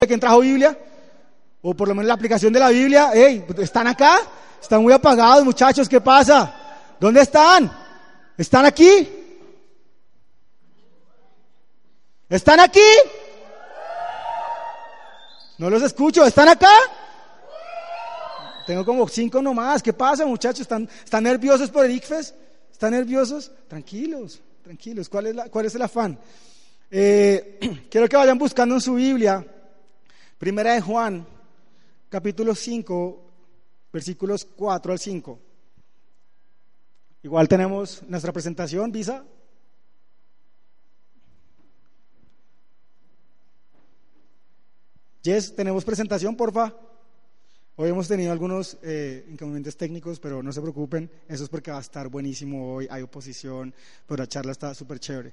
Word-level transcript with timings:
¿Quién 0.00 0.20
trajo 0.20 0.40
Biblia? 0.40 0.78
O 1.62 1.74
por 1.74 1.88
lo 1.88 1.94
menos 1.94 2.08
la 2.08 2.14
aplicación 2.14 2.52
de 2.52 2.60
la 2.60 2.68
Biblia. 2.68 3.10
Hey, 3.14 3.44
¿están 3.58 3.86
acá? 3.86 4.18
Están 4.60 4.82
muy 4.82 4.92
apagados, 4.92 5.44
muchachos. 5.44 5.88
¿Qué 5.88 6.00
pasa? 6.00 6.54
¿Dónde 7.00 7.20
están? 7.20 7.70
¿Están 8.36 8.66
aquí? 8.66 9.08
¿Están 12.28 12.60
aquí? 12.60 12.80
No 15.58 15.70
los 15.70 15.82
escucho. 15.82 16.24
¿Están 16.24 16.48
acá? 16.48 16.72
Tengo 18.66 18.84
como 18.84 19.08
cinco 19.08 19.40
nomás. 19.40 19.82
¿Qué 19.82 19.92
pasa, 19.92 20.26
muchachos? 20.26 20.60
¿Están, 20.60 20.88
están 21.04 21.24
nerviosos 21.24 21.70
por 21.70 21.84
el 21.84 21.92
ICFES? 21.92 22.34
¿Están 22.72 22.92
nerviosos? 22.92 23.50
Tranquilos, 23.68 24.40
tranquilos. 24.62 25.08
¿Cuál 25.08 25.66
es, 25.66 25.74
el 25.74 25.82
afán? 25.82 26.18
Eh, 26.90 27.86
quiero 27.90 28.08
que 28.08 28.16
vayan 28.16 28.38
buscando 28.38 28.74
en 28.74 28.80
su 28.80 28.94
Biblia 28.94 29.44
Primera 30.44 30.74
de 30.74 30.82
Juan, 30.82 31.26
capítulo 32.10 32.54
5, 32.54 33.32
versículos 33.90 34.44
4 34.44 34.92
al 34.92 34.98
5. 34.98 35.38
Igual 37.22 37.48
tenemos 37.48 38.02
nuestra 38.08 38.30
presentación, 38.30 38.92
Visa. 38.92 39.24
Yes, 45.22 45.56
tenemos 45.56 45.82
presentación, 45.82 46.36
porfa. 46.36 46.74
Hoy 47.76 47.88
hemos 47.88 48.06
tenido 48.06 48.30
algunos 48.30 48.76
eh, 48.82 49.24
inconvenientes 49.30 49.78
técnicos, 49.78 50.20
pero 50.20 50.42
no 50.42 50.52
se 50.52 50.60
preocupen, 50.60 51.10
eso 51.26 51.44
es 51.44 51.48
porque 51.48 51.70
va 51.70 51.78
a 51.78 51.80
estar 51.80 52.08
buenísimo 52.08 52.74
hoy, 52.74 52.86
hay 52.90 53.00
oposición, 53.00 53.72
pero 54.06 54.18
la 54.18 54.28
charla 54.28 54.52
está 54.52 54.74
súper 54.74 54.98
chévere. 54.98 55.32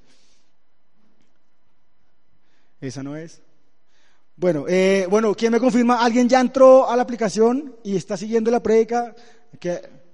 Esa 2.80 3.04
no 3.04 3.17
es. 3.17 3.42
Bueno, 4.42 4.66
eh, 4.67 5.06
bueno, 5.08 5.36
¿quién 5.36 5.52
me 5.52 5.59
confirma? 5.59 6.03
¿Alguien 6.03 6.28
ya 6.28 6.42
entró 6.42 6.89
a 6.89 6.95
la 6.95 7.03
aplicación 7.03 7.75
y 7.84 7.95
está 7.95 8.17
siguiendo 8.17 8.50
la 8.50 8.59
prédica? 8.59 9.14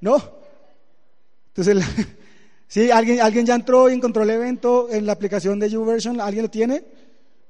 ¿No? 0.02 0.22
Entonces, 1.56 1.82
¿sí? 2.68 2.92
¿Alguien, 2.92 3.22
¿Alguien 3.22 3.46
ya 3.46 3.56
entró 3.56 3.90
y 3.90 3.94
encontró 3.94 4.24
el 4.24 4.30
evento 4.32 4.90
en 4.92 5.06
la 5.06 5.14
aplicación 5.14 5.58
de 5.60 5.70
YouVersion? 5.70 6.20
¿Alguien 6.20 6.44
lo 6.44 6.52
tiene? 6.52 6.84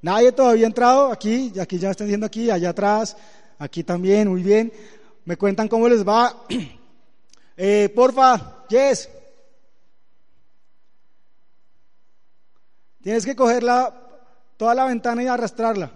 Nadie 0.04 0.32
todavía 0.34 0.66
ha 0.66 0.68
entrado 0.68 1.12
aquí, 1.12 1.52
aquí 1.60 1.80
ya 1.80 1.90
están 1.90 2.06
diciendo 2.06 2.28
aquí, 2.28 2.52
allá 2.52 2.70
atrás, 2.70 3.18
aquí 3.58 3.84
también, 3.84 4.28
muy 4.28 4.44
bien. 4.44 4.72
Me 5.26 5.36
cuentan 5.36 5.68
cómo 5.68 5.90
les 5.90 6.08
va. 6.08 6.46
Eh, 7.60 7.92
porfa, 7.96 8.68
Yes. 8.70 9.10
Tienes 13.02 13.26
que 13.26 13.36
coger 13.36 13.64
toda 14.58 14.76
la 14.76 14.86
ventana 14.86 15.24
y 15.24 15.26
arrastrarla. 15.26 15.92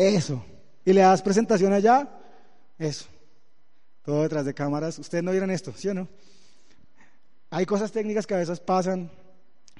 Eso. 0.00 0.42
Y 0.82 0.94
le 0.94 1.02
das 1.02 1.20
presentación 1.20 1.74
allá. 1.74 2.08
Eso. 2.78 3.04
Todo 4.02 4.22
detrás 4.22 4.46
de 4.46 4.54
cámaras. 4.54 4.98
Ustedes 4.98 5.22
no 5.22 5.30
vieron 5.30 5.50
esto, 5.50 5.74
¿sí 5.76 5.88
o 5.88 5.94
no? 5.94 6.08
Hay 7.50 7.66
cosas 7.66 7.92
técnicas 7.92 8.26
que 8.26 8.32
a 8.32 8.38
veces 8.38 8.60
pasan, 8.60 9.10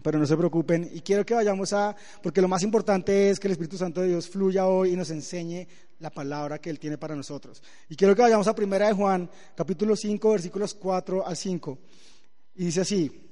pero 0.03 0.19
no 0.19 0.27
se 0.27 0.37
preocupen. 0.37 0.91
Y 0.93 1.01
quiero 1.01 1.25
que 1.25 1.33
vayamos 1.33 1.73
a, 1.73 1.97
porque 2.23 2.43
lo 2.43 2.49
más 2.49 2.63
importante 2.63 3.31
es 3.31 3.41
que 3.41 3.49
el 3.49 3.53
Espíritu 3.53 3.79
Santo 3.79 4.03
de 4.03 4.09
Dios 4.09 4.29
fluya 4.29 4.67
hoy 4.67 4.93
y 4.93 4.97
nos 4.97 5.11
enseñe 5.11 5.67
la 6.01 6.11
palabra 6.11 6.59
que 6.59 6.69
Él 6.69 6.79
tiene 6.79 6.99
para 6.99 7.17
nosotros. 7.17 7.63
Y 7.89 7.97
quiero 7.97 8.15
que 8.15 8.21
vayamos 8.21 8.47
a 8.47 8.55
Primera 8.55 8.89
de 8.89 8.93
Juan, 8.93 9.31
capítulo 9.55 9.97
5, 9.97 10.33
versículos 10.33 10.75
4 10.75 11.27
al 11.27 11.37
5. 11.37 11.79
Y 12.57 12.67
dice 12.67 12.83
así, 12.83 13.30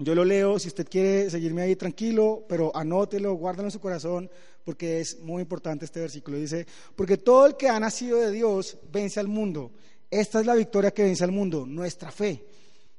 yo 0.00 0.14
lo 0.14 0.24
leo, 0.24 0.58
si 0.58 0.68
usted 0.68 0.88
quiere 0.88 1.28
seguirme 1.28 1.60
ahí 1.60 1.76
tranquilo, 1.76 2.46
pero 2.48 2.74
anótelo, 2.74 3.34
guárdalo 3.34 3.68
en 3.68 3.72
su 3.72 3.80
corazón, 3.80 4.30
porque 4.64 5.00
es 5.00 5.20
muy 5.20 5.42
importante 5.42 5.84
este 5.84 6.00
versículo. 6.00 6.38
Dice, 6.38 6.66
porque 6.96 7.18
todo 7.18 7.46
el 7.46 7.56
que 7.56 7.68
ha 7.68 7.78
nacido 7.78 8.18
de 8.18 8.30
Dios 8.30 8.78
vence 8.90 9.20
al 9.20 9.28
mundo. 9.28 9.72
Esta 10.10 10.40
es 10.40 10.46
la 10.46 10.54
victoria 10.54 10.90
que 10.90 11.02
vence 11.02 11.22
al 11.22 11.32
mundo, 11.32 11.66
nuestra 11.66 12.10
fe. 12.10 12.42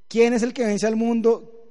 ¿Quién 0.07 0.33
es 0.33 0.43
el 0.43 0.53
que 0.53 0.63
vence 0.63 0.85
al 0.85 0.95
mundo? 0.95 1.69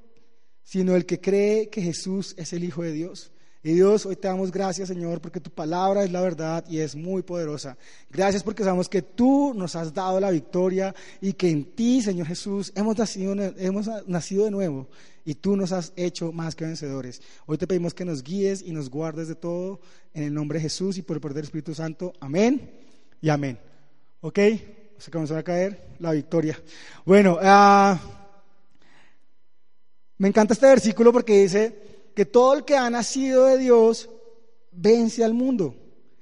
Sino 0.65 0.97
el 0.97 1.07
que 1.07 1.21
cree 1.21 1.69
que 1.71 1.81
Jesús 1.81 2.35
es 2.37 2.53
el 2.53 2.65
Hijo 2.65 2.83
de 2.83 2.93
Dios. 2.93 3.31
Y 3.63 3.75
Dios, 3.75 4.07
hoy 4.07 4.17
te 4.17 4.27
damos 4.27 4.51
gracias, 4.51 4.89
Señor, 4.89 5.21
porque 5.21 5.39
tu 5.39 5.51
palabra 5.51 6.03
es 6.03 6.11
la 6.11 6.23
verdad 6.23 6.65
y 6.67 6.79
es 6.79 6.97
muy 6.97 7.23
poderosa. 7.23 7.77
Gracias 8.11 8.43
porque 8.43 8.65
sabemos 8.65 8.89
que 8.89 9.03
tú 9.03 9.53
nos 9.55 9.77
has 9.77 9.93
dado 9.93 10.19
la 10.19 10.31
victoria 10.31 10.95
y 11.21 11.35
que 11.35 11.51
en 11.51 11.65
ti, 11.65 12.01
Señor 12.01 12.27
Jesús, 12.27 12.73
hemos 12.75 12.97
nacido, 12.97 13.35
hemos 13.59 13.91
nacido 14.07 14.47
de 14.47 14.51
nuevo 14.51 14.89
y 15.27 15.35
tú 15.35 15.57
nos 15.57 15.73
has 15.73 15.93
hecho 15.97 16.33
más 16.33 16.55
que 16.55 16.65
vencedores. 16.65 17.21
Hoy 17.45 17.59
te 17.59 17.67
pedimos 17.67 17.93
que 17.93 18.07
nos 18.07 18.23
guíes 18.23 18.63
y 18.63 18.73
nos 18.73 18.89
guardes 18.89 19.29
de 19.29 19.35
todo 19.35 19.81
en 20.15 20.23
el 20.23 20.33
nombre 20.33 20.59
de 20.59 20.63
Jesús 20.63 20.97
y 20.97 21.03
por 21.03 21.19
el 21.19 21.21
poder 21.21 21.35
del 21.35 21.45
Espíritu 21.45 21.75
Santo. 21.75 22.15
Amén 22.19 22.71
y 23.21 23.29
amén. 23.29 23.59
¿Ok? 24.23 24.39
Se 24.97 25.11
comenzó 25.11 25.37
a 25.37 25.43
caer 25.43 25.97
la 25.99 26.13
victoria. 26.13 26.59
Bueno, 27.05 27.35
uh, 27.35 27.99
me 30.17 30.29
encanta 30.29 30.55
este 30.55 30.67
versículo 30.67 31.13
porque 31.13 31.43
dice 31.43 31.90
que 32.15 32.27
todo 32.27 32.55
el 32.55 32.65
que 32.65 32.77
ha 32.77 32.89
nacido 32.91 33.47
de 33.47 33.59
Dios 33.59 34.11
vence 34.73 35.25
al 35.25 35.35
mundo. 35.35 35.75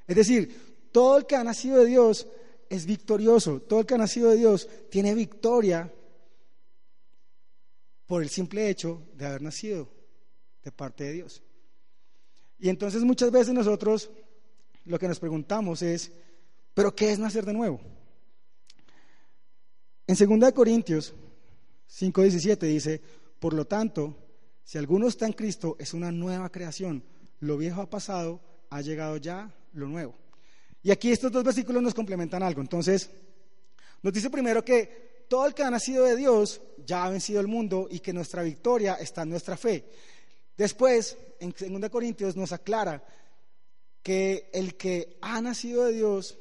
Es 0.06 0.16
decir, 0.16 0.88
todo 0.92 1.18
el 1.18 1.26
que 1.26 1.36
ha 1.36 1.44
nacido 1.44 1.78
de 1.78 1.86
Dios 1.86 2.26
es 2.68 2.86
victorioso. 2.86 3.60
Todo 3.60 3.80
el 3.80 3.86
que 3.86 3.94
ha 3.94 3.98
nacido 3.98 4.30
de 4.30 4.36
Dios 4.36 4.68
tiene 4.90 5.14
victoria 5.14 5.92
por 8.06 8.22
el 8.22 8.30
simple 8.30 8.68
hecho 8.68 9.02
de 9.14 9.26
haber 9.26 9.42
nacido 9.42 9.88
de 10.64 10.72
parte 10.72 11.04
de 11.04 11.12
Dios. 11.12 11.42
Y 12.58 12.68
entonces 12.68 13.02
muchas 13.02 13.30
veces 13.30 13.54
nosotros 13.54 14.10
lo 14.84 14.98
que 14.98 15.08
nos 15.08 15.20
preguntamos 15.20 15.82
es, 15.82 16.10
¿pero 16.74 16.94
qué 16.94 17.12
es 17.12 17.18
nacer 17.18 17.44
de 17.44 17.52
nuevo? 17.52 17.80
En 20.06 20.16
2 20.16 20.52
Corintios 20.52 21.14
5:17 21.88 22.58
dice, 22.66 23.00
por 23.38 23.52
lo 23.52 23.66
tanto, 23.66 24.16
si 24.68 24.76
alguno 24.76 25.08
está 25.08 25.24
en 25.24 25.32
Cristo, 25.32 25.76
es 25.78 25.94
una 25.94 26.12
nueva 26.12 26.52
creación. 26.52 27.02
Lo 27.40 27.56
viejo 27.56 27.80
ha 27.80 27.88
pasado, 27.88 28.38
ha 28.68 28.82
llegado 28.82 29.16
ya 29.16 29.50
lo 29.72 29.86
nuevo. 29.86 30.14
Y 30.82 30.90
aquí 30.90 31.10
estos 31.10 31.32
dos 31.32 31.42
versículos 31.42 31.82
nos 31.82 31.94
complementan 31.94 32.42
algo. 32.42 32.60
Entonces, 32.60 33.08
nos 34.02 34.12
dice 34.12 34.28
primero 34.28 34.62
que 34.62 35.24
todo 35.26 35.46
el 35.46 35.54
que 35.54 35.62
ha 35.62 35.70
nacido 35.70 36.04
de 36.04 36.16
Dios 36.16 36.60
ya 36.84 37.06
ha 37.06 37.08
vencido 37.08 37.40
el 37.40 37.46
mundo 37.46 37.88
y 37.90 38.00
que 38.00 38.12
nuestra 38.12 38.42
victoria 38.42 38.96
está 38.96 39.22
en 39.22 39.30
nuestra 39.30 39.56
fe. 39.56 39.86
Después, 40.54 41.16
en 41.40 41.80
2 41.80 41.88
Corintios 41.88 42.36
nos 42.36 42.52
aclara 42.52 43.02
que 44.02 44.50
el 44.52 44.76
que 44.76 45.16
ha 45.22 45.40
nacido 45.40 45.86
de 45.86 45.94
Dios, 45.94 46.36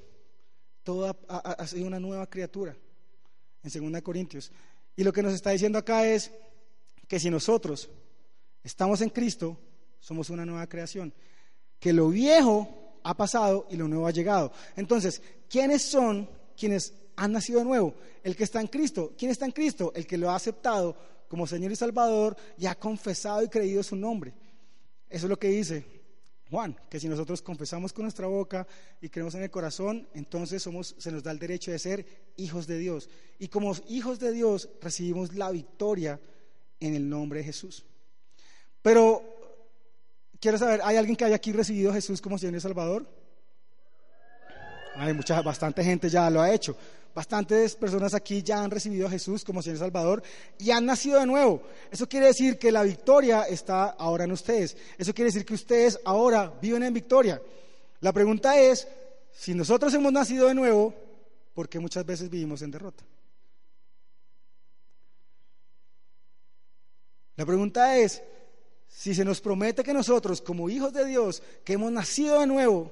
todo 0.84 1.18
ha, 1.30 1.38
ha 1.38 1.66
sido 1.66 1.88
una 1.88 2.02
nueva 2.02 2.30
criatura. 2.30 2.76
En 3.64 3.92
2 3.94 4.02
Corintios. 4.02 4.52
Y 4.98 5.06
lo 5.06 5.14
que 5.14 5.24
nos 5.24 5.34
está 5.34 5.52
diciendo 5.52 5.80
acá 5.80 6.06
es 6.06 6.30
que 7.08 7.22
si 7.22 7.30
nosotros 7.30 7.90
estamos 8.68 9.02
en 9.02 9.10
Cristo, 9.10 9.58
somos 10.00 10.30
una 10.30 10.46
nueva 10.46 10.68
creación. 10.68 11.14
Que 11.80 11.94
lo 11.94 12.10
viejo 12.10 13.00
ha 13.04 13.16
pasado 13.16 13.66
y 13.70 13.78
lo 13.78 13.88
nuevo 13.88 14.08
ha 14.08 14.12
llegado. 14.12 14.52
Entonces, 14.76 15.22
¿quiénes 15.50 15.82
son 15.84 16.30
quienes 16.58 16.94
han 17.16 17.32
nacido 17.32 17.60
de 17.60 17.66
nuevo? 17.66 17.96
El 18.24 18.36
que 18.36 18.44
está 18.44 18.60
en 18.60 18.68
Cristo. 18.68 19.14
¿Quién 19.18 19.32
está 19.32 19.46
en 19.46 19.52
Cristo? 19.52 19.94
El 19.96 20.06
que 20.06 20.18
lo 20.18 20.30
ha 20.30 20.36
aceptado 20.36 20.96
como 21.30 21.48
Señor 21.48 21.72
y 21.72 21.76
Salvador 21.76 22.36
y 22.58 22.66
ha 22.66 22.76
confesado 22.76 23.42
y 23.42 23.48
creído 23.48 23.82
su 23.84 23.96
nombre. 23.96 24.34
Eso 25.10 25.26
es 25.26 25.30
lo 25.30 25.40
que 25.40 25.48
dice 25.48 25.86
Juan, 26.50 26.78
que 26.90 27.00
si 27.00 27.08
nosotros 27.08 27.42
confesamos 27.42 27.92
con 27.92 28.04
nuestra 28.04 28.28
boca 28.28 28.68
y 29.02 29.10
creemos 29.10 29.36
en 29.36 29.44
el 29.44 29.52
corazón, 29.52 30.08
entonces 30.14 30.64
somos, 30.64 30.96
se 30.98 31.12
nos 31.12 31.24
da 31.24 31.32
el 31.32 31.40
derecho 31.40 31.72
de 31.72 31.80
ser 31.80 32.06
hijos 32.38 32.68
de 32.68 32.78
Dios. 32.78 33.10
Y 33.40 33.50
como 33.50 33.74
hijos 33.90 34.20
de 34.20 34.32
Dios 34.32 34.70
recibimos 34.82 35.34
la 35.34 35.52
victoria 35.52 36.20
en 36.80 36.96
el 36.96 37.10
nombre 37.10 37.40
de 37.40 37.46
Jesús. 37.46 37.86
Pero 38.88 39.22
quiero 40.40 40.58
saber, 40.58 40.80
¿hay 40.82 40.96
alguien 40.96 41.18
que 41.18 41.26
haya 41.26 41.36
aquí 41.36 41.52
recibido 41.52 41.92
a 41.92 41.94
Jesús 41.94 42.22
como 42.22 42.38
Señor 42.38 42.56
y 42.56 42.62
Salvador? 42.62 43.06
Hay 44.96 45.14
mucha, 45.14 45.42
bastante 45.42 45.84
gente 45.84 46.10
ya 46.10 46.30
lo 46.30 46.42
ha 46.42 46.54
hecho. 46.54 46.74
bastantes 47.14 47.76
personas 47.76 48.14
aquí 48.14 48.42
ya 48.42 48.64
han 48.64 48.72
recibido 48.72 49.08
a 49.08 49.10
Jesús 49.10 49.44
como 49.44 49.62
Señor 49.62 49.80
Salvador 49.80 50.24
y 50.58 50.72
han 50.72 50.86
nacido 50.86 51.20
de 51.20 51.26
nuevo. 51.26 51.64
Eso 51.92 52.08
quiere 52.08 52.28
decir 52.28 52.58
que 52.58 52.72
la 52.72 52.84
victoria 52.84 53.42
está 53.42 53.90
ahora 53.90 54.24
en 54.24 54.32
ustedes. 54.32 54.78
Eso 54.98 55.14
quiere 55.14 55.32
decir 55.34 55.46
que 55.46 55.56
ustedes 55.56 56.00
ahora 56.06 56.54
viven 56.62 56.84
en 56.84 56.94
victoria. 56.94 57.42
La 58.00 58.14
pregunta 58.14 58.58
es, 58.58 58.88
si 59.34 59.54
nosotros 59.54 59.94
hemos 59.96 60.14
nacido 60.14 60.48
de 60.48 60.54
nuevo, 60.56 60.94
¿por 61.54 61.68
qué 61.68 61.78
muchas 61.78 62.06
veces 62.06 62.30
vivimos 62.30 62.62
en 62.62 62.72
derrota? 62.72 63.04
La 67.36 67.46
pregunta 67.46 67.98
es, 67.98 68.24
si 68.88 69.14
se 69.14 69.26
nos 69.26 69.42
promete 69.42 69.84
que 69.84 69.94
nosotros, 69.94 70.42
como 70.42 70.70
hijos 70.70 70.94
de 70.94 71.06
Dios, 71.06 71.44
que 71.64 71.74
hemos 71.74 71.92
nacido 71.92 72.40
de 72.40 72.48
nuevo, 72.48 72.92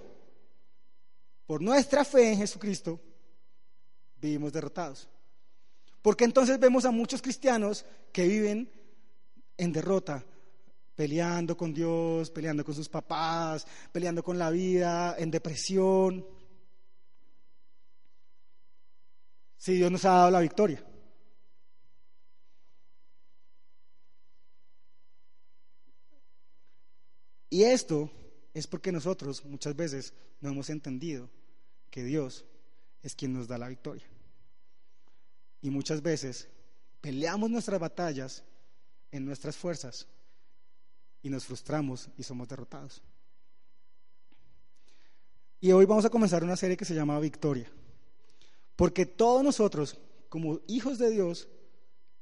por 1.46 1.62
nuestra 1.62 2.04
fe 2.04 2.32
en 2.32 2.38
Jesucristo, 2.38 3.00
vivimos 4.18 4.52
derrotados. 4.52 5.08
Porque 6.02 6.24
entonces 6.24 6.60
vemos 6.60 6.86
a 6.86 6.92
muchos 6.92 7.22
cristianos 7.22 7.86
que 8.12 8.28
viven 8.28 8.72
en 9.58 9.72
derrota, 9.72 10.24
peleando 10.96 11.58
con 11.58 11.74
Dios, 11.74 12.30
peleando 12.30 12.64
con 12.64 12.76
sus 12.76 12.90
papás, 12.90 13.66
peleando 13.92 14.24
con 14.24 14.38
la 14.38 14.50
vida, 14.50 15.16
en 15.18 15.32
depresión. 15.32 16.26
Si 19.58 19.74
Dios 19.74 19.92
nos 19.92 20.06
ha 20.06 20.12
dado 20.12 20.32
la 20.32 20.40
victoria. 20.42 20.84
Y 27.56 27.64
esto 27.64 28.12
es 28.54 28.68
porque 28.68 28.92
nosotros 28.92 29.46
muchas 29.46 29.78
veces 29.78 30.14
no 30.42 30.50
hemos 30.50 30.70
entendido 30.70 31.30
que 31.90 32.04
Dios 32.04 32.44
es 33.02 33.16
quien 33.16 33.32
nos 33.32 33.48
da 33.48 33.58
la 33.58 33.70
victoria. 33.70 34.04
Y 35.62 35.70
muchas 35.70 36.02
veces 36.02 36.50
peleamos 37.00 37.50
nuestras 37.50 37.80
batallas 37.80 38.44
en 39.10 39.24
nuestras 39.24 39.56
fuerzas 39.56 40.06
y 41.22 41.30
nos 41.30 41.46
frustramos 41.46 42.10
y 42.18 42.24
somos 42.24 42.50
derrotados. 42.50 43.02
Y 45.62 45.72
hoy 45.72 45.86
vamos 45.86 46.04
a 46.04 46.10
comenzar 46.10 46.44
una 46.44 46.58
serie 46.58 46.76
que 46.76 46.84
se 46.84 46.94
llama 46.94 47.18
Victoria. 47.22 47.72
Porque 48.76 49.06
todos 49.06 49.46
nosotros, 49.46 49.98
como 50.28 50.60
hijos 50.68 50.98
de 50.98 51.10
Dios, 51.10 51.48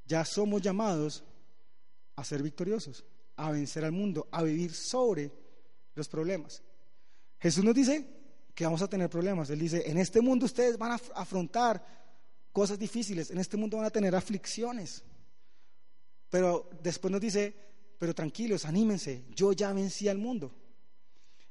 ya 0.05 0.25
somos 0.25 0.61
llamados 0.61 1.23
a 2.15 2.23
ser 2.23 2.43
victoriosos 2.43 3.03
a 3.35 3.51
vencer 3.51 3.83
al 3.85 3.91
mundo, 3.91 4.27
a 4.31 4.43
vivir 4.43 4.73
sobre 4.73 5.31
los 5.95 6.07
problemas. 6.07 6.61
Jesús 7.39 7.63
nos 7.63 7.75
dice 7.75 8.05
que 8.53 8.65
vamos 8.65 8.81
a 8.81 8.87
tener 8.87 9.09
problemas. 9.09 9.49
Él 9.49 9.59
dice, 9.59 9.89
en 9.89 9.97
este 9.97 10.21
mundo 10.21 10.45
ustedes 10.45 10.77
van 10.77 10.91
a 10.91 10.99
afrontar 11.15 11.83
cosas 12.51 12.77
difíciles, 12.77 13.31
en 13.31 13.39
este 13.39 13.57
mundo 13.57 13.77
van 13.77 13.87
a 13.87 13.91
tener 13.91 14.15
aflicciones. 14.15 15.03
Pero 16.29 16.69
después 16.81 17.11
nos 17.11 17.21
dice, 17.21 17.53
pero 17.97 18.13
tranquilos, 18.13 18.65
anímense, 18.65 19.25
yo 19.35 19.53
ya 19.53 19.73
vencí 19.73 20.07
al 20.07 20.17
mundo. 20.17 20.53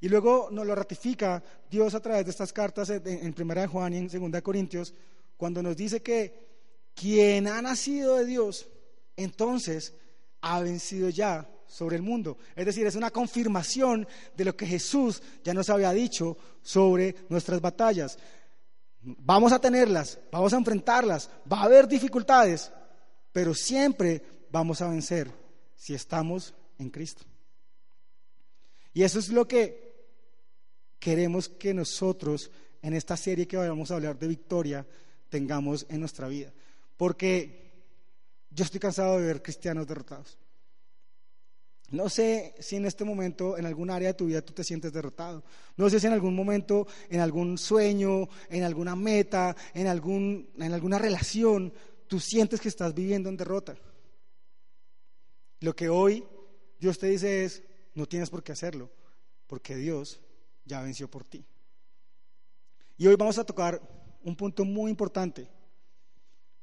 Y 0.01 0.09
luego 0.09 0.49
nos 0.51 0.67
lo 0.67 0.75
ratifica 0.75 1.43
Dios 1.71 1.95
a 1.95 2.01
través 2.01 2.25
de 2.25 2.31
estas 2.33 2.53
cartas 2.53 2.91
en 2.91 3.33
Primera 3.35 3.63
de 3.63 3.69
Juan 3.69 3.95
y 3.95 3.99
en 3.99 4.11
Segunda 4.11 4.39
de 4.39 4.43
Corintios, 4.43 4.95
cuando 5.37 5.63
nos 5.63 5.77
dice 5.77 6.03
que 6.03 6.91
quien 6.95 7.47
ha 7.47 7.63
nacido 7.63 8.17
de 8.17 8.27
Dios, 8.27 8.69
entonces 9.17 9.95
ha 10.41 10.61
vencido 10.61 11.09
ya 11.09 11.49
sobre 11.73 11.97
el 11.97 12.03
mundo. 12.03 12.37
Es 12.55 12.67
decir, 12.67 12.87
es 12.87 12.97
una 12.97 13.11
confirmación 13.11 14.07
de 14.37 14.45
lo 14.45 14.55
que 14.55 14.67
Jesús 14.67 15.23
ya 15.43 15.55
nos 15.55 15.71
había 15.71 15.91
dicho 15.93 16.37
sobre 16.61 17.17
nuestras 17.31 17.61
batallas. 17.61 18.19
Vamos 19.01 19.53
a 19.53 19.59
tenerlas, 19.59 20.19
vamos 20.31 20.53
a 20.53 20.59
enfrentarlas, 20.59 21.31
va 21.51 21.61
a 21.61 21.65
haber 21.65 21.89
dificultades, 21.89 22.71
pero 23.33 23.55
siempre 23.55 24.23
vamos 24.51 24.83
a 24.83 24.89
vencer 24.89 25.31
si 25.75 25.95
estamos 25.95 26.55
en 26.79 26.91
Cristo. 26.91 27.25
Y 28.93 29.03
eso 29.03 29.19
es 29.19 29.31
lo 29.31 29.49
que 29.49 29.93
queremos 30.99 31.49
que 31.49 31.73
nosotros 31.73 32.51
en 32.83 32.93
esta 32.93 33.17
serie 33.17 33.49
que 33.49 33.57
vamos 33.57 33.91
a 33.91 33.95
hablar 33.95 34.19
de 34.19 34.29
victoria 34.29 34.87
tengamos 35.31 35.87
en 35.89 36.01
nuestra 36.01 36.29
vida. 36.29 36.53
Porque 36.99 37.73
yo 38.51 38.63
estoy 38.63 38.79
cansado 38.79 39.19
de 39.19 39.27
ver 39.27 39.43
cristianos 39.43 39.87
derrotados. 39.87 40.37
No 41.93 42.09
sé 42.09 42.55
si 42.59 42.77
en 42.77 42.87
este 42.87 43.05
momento, 43.05 43.59
en 43.59 43.67
algún 43.67 43.91
área 43.91 44.09
de 44.09 44.15
tu 44.15 44.27
vida, 44.27 44.41
tú 44.41 44.55
te 44.55 44.65
sientes 44.65 44.95
derrotado. 44.95 45.45
No 45.77 45.91
sé 45.91 46.01
si 46.01 46.07
en 46.07 46.15
algún 46.15 46.35
momento, 46.35 46.87
en 47.11 47.21
algún 47.21 47.59
sueño, 47.59 48.29
en 48.49 48.65
alguna 48.65 48.97
meta, 48.97 49.55
en, 49.75 49.87
algún, 49.87 50.49
en 50.57 50.73
alguna 50.73 50.99
relación, 50.99 51.71
tú 52.09 52.19
sientes 52.19 52.63
que 52.63 52.69
estás 52.69 52.95
viviendo 52.95 53.29
en 53.29 53.37
derrota. 53.37 53.77
Lo 55.61 55.77
que 55.77 55.91
hoy 55.91 56.25
Dios 56.81 56.99
te 56.99 57.09
dice 57.09 57.45
es, 57.45 57.63
no 57.95 58.07
tienes 58.07 58.31
por 58.31 58.43
qué 58.43 58.53
hacerlo, 58.53 58.91
porque 59.47 59.77
Dios 59.77 60.19
ya 60.65 60.81
venció 60.81 61.11
por 61.11 61.25
ti. 61.25 61.45
Y 62.97 63.07
hoy 63.07 63.17
vamos 63.17 63.37
a 63.37 63.45
tocar 63.45 63.83
un 64.25 64.35
punto 64.35 64.65
muy 64.65 64.91
importante, 64.91 65.47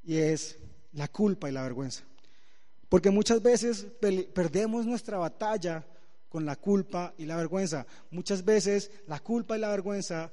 y 0.01 0.17
es 0.17 0.57
la 0.93 1.07
culpa 1.07 1.49
y 1.49 1.51
la 1.51 1.61
vergüenza. 1.61 2.03
Porque 2.89 3.11
muchas 3.11 3.41
veces 3.41 3.85
perdemos 4.33 4.85
nuestra 4.85 5.17
batalla 5.19 5.85
con 6.27 6.45
la 6.45 6.55
culpa 6.55 7.13
y 7.17 7.25
la 7.25 7.37
vergüenza. 7.37 7.85
Muchas 8.11 8.43
veces 8.43 8.91
la 9.07 9.19
culpa 9.19 9.55
y 9.55 9.61
la 9.61 9.69
vergüenza 9.69 10.31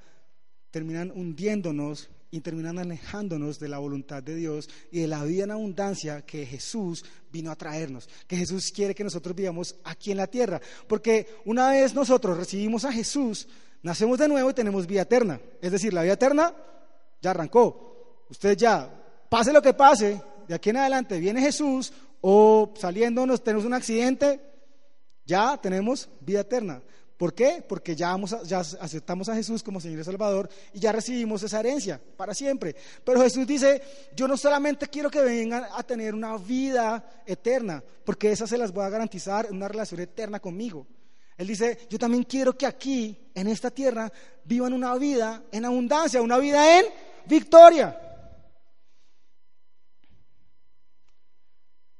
terminan 0.70 1.11
hundiéndonos 1.11 2.11
y 2.31 2.41
terminan 2.41 2.79
alejándonos 2.79 3.58
de 3.58 3.69
la 3.69 3.79
voluntad 3.79 4.23
de 4.23 4.35
Dios 4.35 4.69
y 4.91 5.00
de 5.00 5.06
la 5.06 5.25
vida 5.25 5.44
en 5.44 5.53
abundancia 5.53 6.23
que 6.23 6.44
Jesús 6.44 7.05
vino 7.31 7.50
a 7.50 7.56
traernos, 7.56 8.08
que 8.26 8.37
Jesús 8.37 8.70
quiere 8.73 8.94
que 8.94 9.05
nosotros 9.05 9.35
vivamos 9.35 9.76
aquí 9.85 10.11
en 10.11 10.19
la 10.19 10.26
tierra. 10.26 10.61
Porque 10.88 11.26
una 11.44 11.70
vez 11.70 11.94
nosotros 11.94 12.37
recibimos 12.37 12.85
a 12.85 12.93
Jesús, 12.93 13.49
nacemos 13.82 14.19
de 14.19 14.29
nuevo 14.29 14.50
y 14.50 14.55
tenemos 14.55 14.87
vida 14.87 15.03
eterna. 15.03 15.41
Es 15.61 15.73
decir, 15.73 15.94
la 15.94 16.03
vida 16.03 16.14
eterna 16.14 16.55
ya 17.23 17.31
arrancó. 17.31 18.26
Usted 18.29 18.56
ya, 18.56 18.91
pase 19.29 19.53
lo 19.53 19.62
que 19.62 19.73
pase, 19.73 20.20
de 20.49 20.55
aquí 20.55 20.70
en 20.70 20.76
adelante 20.76 21.19
viene 21.19 21.41
Jesús, 21.41 21.93
o 22.20 22.72
saliéndonos 22.76 23.42
tenemos 23.42 23.64
un 23.64 23.74
accidente, 23.74 24.40
ya 25.24 25.56
tenemos 25.56 26.08
vida 26.20 26.40
eterna. 26.40 26.82
¿Por 27.16 27.32
qué? 27.32 27.64
Porque 27.66 27.96
ya, 27.96 28.14
ya 28.44 28.60
aceptamos 28.60 29.28
a 29.30 29.34
Jesús 29.34 29.62
como 29.62 29.80
Señor 29.80 30.00
y 30.00 30.04
Salvador 30.04 30.50
y 30.74 30.80
ya 30.80 30.92
recibimos 30.92 31.42
esa 31.42 31.60
herencia 31.60 31.98
para 32.16 32.34
siempre. 32.34 32.76
Pero 33.04 33.22
Jesús 33.22 33.46
dice, 33.46 33.80
yo 34.14 34.28
no 34.28 34.36
solamente 34.36 34.86
quiero 34.88 35.10
que 35.10 35.22
vengan 35.22 35.64
a 35.74 35.82
tener 35.82 36.14
una 36.14 36.36
vida 36.36 37.22
eterna, 37.24 37.82
porque 38.04 38.32
esa 38.32 38.46
se 38.46 38.58
las 38.58 38.70
voy 38.70 38.84
a 38.84 38.90
garantizar 38.90 39.46
en 39.46 39.56
una 39.56 39.69
relación 39.69 40.00
eterna 40.00 40.40
conmigo. 40.40 40.86
Él 41.38 41.46
dice, 41.46 41.78
yo 41.88 41.98
también 41.98 42.24
quiero 42.24 42.56
que 42.56 42.66
aquí, 42.66 43.31
en 43.34 43.48
esta 43.48 43.70
tierra, 43.70 44.12
vivan 44.44 44.74
una 44.74 44.94
vida 44.96 45.43
en 45.52 45.64
abundancia, 45.64 46.20
una 46.20 46.38
vida 46.38 46.79
en 46.79 46.86
victoria. 47.26 47.98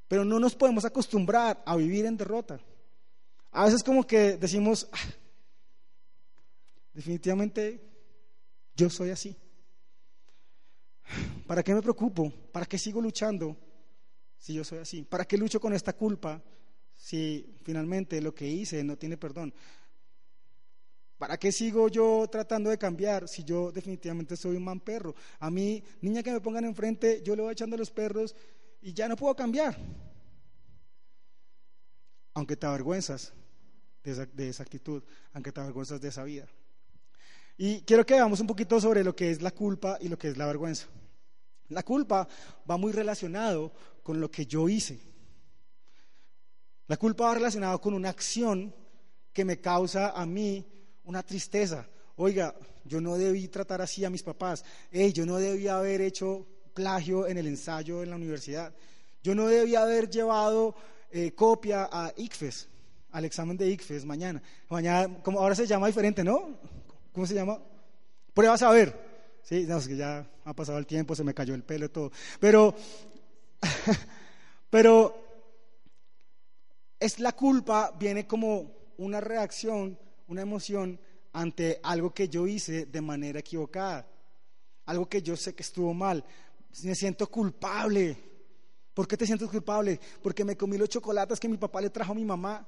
Pero 0.09 0.25
no 0.25 0.39
nos 0.39 0.55
podemos 0.55 0.85
acostumbrar 0.85 1.63
a 1.67 1.77
vivir 1.77 2.07
en 2.07 2.17
derrota. 2.17 2.61
A 3.53 3.65
veces 3.65 3.83
como 3.83 4.07
que 4.07 4.37
decimos, 4.37 4.89
ah, 4.93 4.99
definitivamente 6.93 7.81
yo 8.75 8.91
soy 8.91 9.11
así. 9.11 9.37
¿Para 11.47 11.63
qué 11.63 11.75
me 11.75 11.83
preocupo? 11.83 12.31
¿Para 12.53 12.67
qué 12.67 12.79
sigo 12.79 13.01
luchando 13.01 13.57
si 14.37 14.55
yo 14.55 14.65
soy 14.65 14.79
así? 14.79 15.03
¿Para 15.03 15.25
qué 15.25 15.39
lucho 15.39 15.61
con 15.61 15.73
esta 15.73 15.93
culpa 15.93 16.43
si 16.95 17.59
finalmente 17.63 18.21
lo 18.21 18.35
que 18.35 18.47
hice 18.47 18.83
no 18.85 18.97
tiene 18.97 19.17
perdón? 19.17 19.55
¿Para 21.19 21.39
qué 21.39 21.51
sigo 21.51 21.89
yo 21.89 22.29
tratando 22.31 22.69
de 22.69 22.77
cambiar 22.77 23.27
si 23.27 23.43
yo 23.43 23.73
definitivamente 23.73 24.37
soy 24.37 24.57
un 24.57 24.65
man 24.65 24.81
perro? 24.81 25.15
A 25.39 25.51
mí, 25.51 25.83
niña 26.03 26.23
que 26.23 26.31
me 26.31 26.43
pongan 26.43 26.67
enfrente, 26.67 27.23
yo 27.23 27.35
le 27.35 27.43
voy 27.43 27.53
echando 27.53 27.75
a 27.75 27.79
los 27.79 27.91
perros 27.91 28.35
y 28.87 28.93
ya 28.93 29.09
no 29.09 29.16
puedo 29.16 29.35
cambiar. 29.35 29.76
Aunque 32.35 32.57
te 32.57 32.66
avergüenzas 32.66 33.33
de 34.05 34.49
esa, 34.49 34.62
actitud, 34.62 35.02
aunque 35.33 35.50
te 35.50 35.61
avergüenzas 35.61 36.00
de 36.00 36.07
esa 36.07 36.23
vida. 36.23 36.47
Y 37.57 37.81
quiero 37.81 38.07
que 38.07 38.14
veamos 38.14 38.38
un 38.38 38.47
poquito 38.47 38.81
sobre 38.81 39.02
lo 39.02 39.16
que 39.16 39.33
es 39.33 39.43
la 39.43 39.50
culpa 39.50 39.99
y 40.00 40.07
lo 40.07 40.16
que 40.16 40.28
es 40.28 40.37
la 40.37 40.47
vergüenza. 40.47 40.87
La 41.71 41.83
culpa 41.83 42.28
va 42.71 42.76
muy 42.76 42.93
relacionado 42.93 43.73
con 44.05 44.21
lo 44.21 44.31
que 44.31 44.47
yo 44.47 44.69
hice. 44.69 45.00
La 46.87 46.97
culpa 46.97 47.25
va 47.25 47.35
relacionado 47.35 47.81
con 47.81 47.93
una 47.93 48.11
acción 48.11 48.73
que 49.33 49.45
me 49.45 49.61
causa 49.61 50.11
a 50.11 50.25
mí 50.25 50.64
una 51.02 51.25
tristeza. 51.25 51.88
Oiga, 52.14 52.55
yo 52.85 53.00
no 53.00 53.16
debí 53.19 53.49
tratar 53.49 53.83
así 53.83 54.05
a 54.05 54.11
mis 54.11 54.23
papás. 54.23 54.64
Hey, 54.93 55.12
yo 55.12 55.26
no 55.26 55.38
debía 55.38 55.76
haber 55.76 56.02
hecho 56.02 56.47
plagio 56.76 57.26
en 57.26 57.38
el 57.38 57.47
ensayo 57.49 58.02
en 58.02 58.11
la 58.11 58.16
universidad. 58.16 58.73
Yo 59.25 59.35
no 59.35 59.49
debía 59.49 59.83
haber 59.83 60.09
llevado 60.09 60.76
eh, 61.11 61.33
copia 61.33 61.88
a 61.90 62.12
ICFES, 62.16 62.68
al 63.12 63.25
examen 63.25 63.56
de 63.56 63.71
ICFES 63.71 64.04
mañana. 64.04 64.42
Mañana, 64.68 65.23
como 65.23 65.40
ahora 65.40 65.54
se 65.54 65.66
llama 65.66 65.87
diferente, 65.88 66.23
¿no? 66.23 66.50
¿Cómo 67.12 67.26
se 67.26 67.35
llama? 67.35 67.59
Pruebas 68.35 68.62
a 68.62 68.71
ver. 68.71 68.95
Sí, 69.42 69.66
ya 69.97 70.26
ha 70.45 70.52
pasado 70.52 70.78
el 70.78 70.87
tiempo, 70.87 71.14
se 71.14 71.25
me 71.25 71.33
cayó 71.33 71.54
el 71.54 71.62
pelo 71.62 71.87
y 71.87 71.88
todo. 71.88 72.12
Pero, 72.38 72.75
pero 74.71 75.25
es 77.00 77.18
la 77.18 77.33
culpa, 77.33 77.92
viene 77.99 78.26
como 78.26 78.71
una 78.99 79.21
reacción, 79.21 79.99
una 80.28 80.42
emoción 80.42 81.00
ante 81.33 81.80
algo 81.83 82.12
que 82.12 82.28
yo 82.28 82.47
hice 82.47 82.87
de 82.87 83.00
manera 83.00 83.40
equivocada, 83.40 84.06
algo 84.85 85.09
que 85.09 85.23
yo 85.23 85.37
sé 85.37 85.54
que 85.54 85.62
estuvo 85.62 85.95
mal. 85.95 86.25
Me 86.83 86.95
siento 86.95 87.29
culpable. 87.29 88.17
¿Por 88.93 89.07
qué 89.07 89.17
te 89.17 89.27
sientes 89.27 89.49
culpable? 89.49 90.01
Porque 90.23 90.45
me 90.45 90.57
comí 90.57 90.79
los 90.79 90.89
chocolates 90.89 91.39
que 91.39 91.49
mi 91.49 91.59
papá 91.59 91.81
le 91.81 91.91
trajo 91.91 92.13
a 92.13 92.15
mi 92.15 92.25
mamá. 92.25 92.67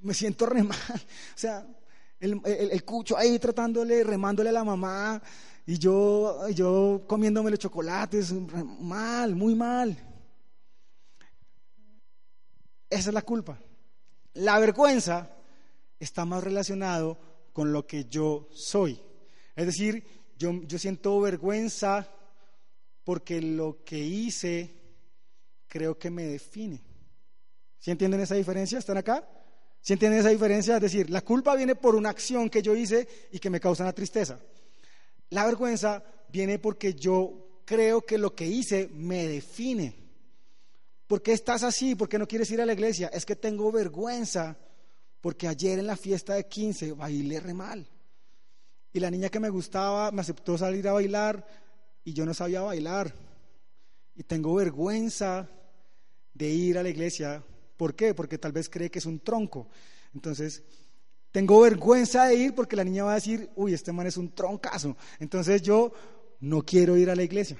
Me 0.00 0.14
siento 0.14 0.46
re 0.46 0.62
mal. 0.62 0.78
O 1.34 1.38
sea, 1.38 1.66
el, 2.20 2.84
cucho 2.84 3.16
ahí 3.16 3.38
tratándole, 3.38 4.04
remándole 4.04 4.50
a 4.50 4.52
la 4.52 4.64
mamá 4.64 5.20
y 5.66 5.78
yo, 5.78 6.48
yo 6.50 7.04
comiéndome 7.06 7.50
los 7.50 7.58
chocolates, 7.58 8.32
mal, 8.32 9.34
muy 9.34 9.54
mal. 9.54 9.96
Esa 12.88 13.10
es 13.10 13.14
la 13.14 13.22
culpa. 13.22 13.58
La 14.34 14.58
vergüenza 14.58 15.30
está 15.98 16.24
más 16.24 16.44
relacionado 16.44 17.18
con 17.52 17.72
lo 17.72 17.86
que 17.86 18.04
yo 18.04 18.48
soy. 18.52 19.00
Es 19.56 19.66
decir, 19.66 20.04
yo, 20.36 20.52
yo 20.64 20.78
siento 20.78 21.20
vergüenza 21.20 22.08
porque 23.04 23.40
lo 23.40 23.82
que 23.84 23.98
hice 23.98 24.74
creo 25.68 25.98
que 25.98 26.10
me 26.10 26.24
define. 26.24 26.82
¿Sí 27.78 27.90
entienden 27.90 28.20
esa 28.20 28.34
diferencia? 28.34 28.78
¿Están 28.78 28.98
acá? 28.98 29.28
¿Sí 29.80 29.94
entienden 29.94 30.20
esa 30.20 30.28
diferencia? 30.28 30.76
Es 30.76 30.82
decir, 30.82 31.10
la 31.10 31.22
culpa 31.22 31.56
viene 31.56 31.74
por 31.74 31.96
una 31.96 32.10
acción 32.10 32.48
que 32.48 32.62
yo 32.62 32.76
hice 32.76 33.08
y 33.32 33.38
que 33.38 33.50
me 33.50 33.58
causa 33.58 33.82
una 33.82 33.92
tristeza. 33.92 34.38
La 35.30 35.44
vergüenza 35.46 36.04
viene 36.30 36.58
porque 36.58 36.94
yo 36.94 37.62
creo 37.64 38.02
que 38.02 38.18
lo 38.18 38.34
que 38.34 38.46
hice 38.46 38.88
me 38.92 39.26
define. 39.26 39.94
¿Por 41.06 41.22
qué 41.22 41.32
estás 41.32 41.62
así? 41.62 41.94
¿Por 41.94 42.08
qué 42.08 42.18
no 42.18 42.28
quieres 42.28 42.50
ir 42.50 42.60
a 42.60 42.66
la 42.66 42.74
iglesia? 42.74 43.08
Es 43.08 43.26
que 43.26 43.34
tengo 43.34 43.72
vergüenza 43.72 44.56
porque 45.20 45.48
ayer 45.48 45.78
en 45.78 45.86
la 45.86 45.96
fiesta 45.96 46.34
de 46.34 46.46
15 46.46 46.92
bailé 46.92 47.40
re 47.40 47.54
mal. 47.54 47.88
Y 48.92 49.00
la 49.00 49.10
niña 49.10 49.28
que 49.28 49.40
me 49.40 49.48
gustaba 49.48 50.10
me 50.10 50.20
aceptó 50.20 50.58
salir 50.58 50.86
a 50.86 50.92
bailar 50.92 51.46
y 52.04 52.12
yo 52.12 52.26
no 52.26 52.34
sabía 52.34 52.60
bailar. 52.60 53.14
Y 54.14 54.22
tengo 54.24 54.54
vergüenza 54.54 55.48
de 56.34 56.48
ir 56.48 56.78
a 56.78 56.82
la 56.82 56.88
iglesia. 56.88 57.42
¿Por 57.76 57.94
qué? 57.94 58.14
Porque 58.14 58.38
tal 58.38 58.52
vez 58.52 58.68
cree 58.68 58.90
que 58.90 58.98
es 58.98 59.06
un 59.06 59.20
tronco. 59.20 59.68
Entonces, 60.14 60.62
tengo 61.30 61.60
vergüenza 61.60 62.26
de 62.26 62.36
ir 62.36 62.54
porque 62.54 62.76
la 62.76 62.84
niña 62.84 63.04
va 63.04 63.12
a 63.12 63.16
decir, 63.16 63.50
uy, 63.56 63.72
este 63.72 63.92
man 63.92 64.06
es 64.06 64.16
un 64.16 64.34
troncazo. 64.34 64.96
Entonces 65.18 65.62
yo 65.62 65.92
no 66.40 66.62
quiero 66.62 66.96
ir 66.96 67.08
a 67.08 67.16
la 67.16 67.22
iglesia. 67.22 67.56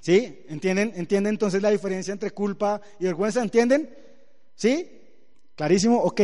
¿Sí? 0.00 0.44
¿Entienden? 0.48 0.92
¿Entienden 0.96 1.34
entonces 1.34 1.62
la 1.62 1.70
diferencia 1.70 2.12
entre 2.12 2.30
culpa 2.30 2.80
y 2.98 3.04
vergüenza? 3.04 3.42
¿Entienden? 3.42 3.94
¿Sí? 4.54 4.90
¿Clarísimo? 5.54 5.98
Ok. 5.98 6.22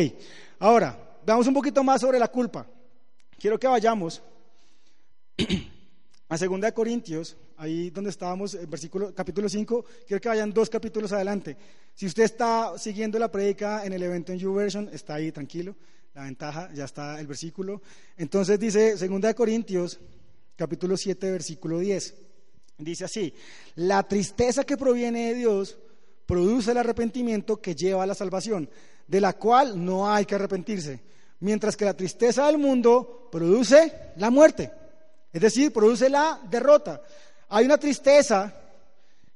Ahora, 0.59 1.19
veamos 1.25 1.47
un 1.47 1.55
poquito 1.55 1.85
más 1.85 2.01
sobre 2.01 2.19
la 2.19 2.29
culpa. 2.29 2.67
Quiero 3.39 3.59
que 3.59 3.69
vayamos 3.69 4.23
a 6.29 6.37
2 6.37 6.73
Corintios, 6.73 7.37
ahí 7.57 7.91
donde 7.91 8.11
estábamos, 8.11 8.57
versículo, 8.69 9.15
capítulo 9.15 9.49
5, 9.49 9.85
quiero 10.07 10.21
que 10.21 10.29
vayan 10.29 10.53
dos 10.53 10.69
capítulos 10.69 11.13
adelante. 11.13 11.57
Si 11.95 12.07
usted 12.07 12.25
está 12.25 12.77
siguiendo 12.77 13.19
la 13.19 13.31
prédica 13.31 13.85
en 13.87 13.95
el 13.95 14.03
evento 14.03 14.33
en 14.33 14.39
YouVersion, 14.39 14.91
está 14.93 15.15
ahí 15.15 15.33
tranquilo, 15.33 15.75
la 16.15 16.25
ventaja, 16.25 16.71
ya 16.75 16.85
está 16.85 17.19
el 17.19 17.27
versículo. 17.27 17.81
Entonces 18.17 18.61
dice 18.61 18.97
2 18.97 19.35
Corintios, 19.35 19.99
capítulo 20.55 20.97
7, 20.97 21.31
versículo 21.31 21.79
10. 21.79 22.15
Dice 22.79 23.05
así, 23.07 23.33
la 23.77 24.03
tristeza 24.07 24.65
que 24.65 24.77
proviene 24.77 25.29
de 25.29 25.35
Dios 25.35 25.79
produce 26.27 26.73
el 26.73 26.77
arrepentimiento 26.77 27.57
que 27.57 27.75
lleva 27.75 28.03
a 28.03 28.07
la 28.07 28.15
salvación, 28.15 28.69
de 29.07 29.21
la 29.21 29.33
cual 29.33 29.83
no 29.83 30.13
hay 30.13 30.27
que 30.27 30.35
arrepentirse, 30.35 31.01
mientras 31.41 31.75
que 31.75 31.87
la 31.87 31.97
tristeza 31.97 32.47
del 32.47 32.59
mundo 32.59 33.29
produce 33.33 33.93
la 34.17 34.29
muerte, 34.29 34.71
es 35.33 35.41
decir, 35.41 35.73
produce 35.73 36.09
la 36.09 36.41
derrota. 36.51 37.03
Hay 37.49 37.65
una 37.65 37.79
tristeza 37.79 38.53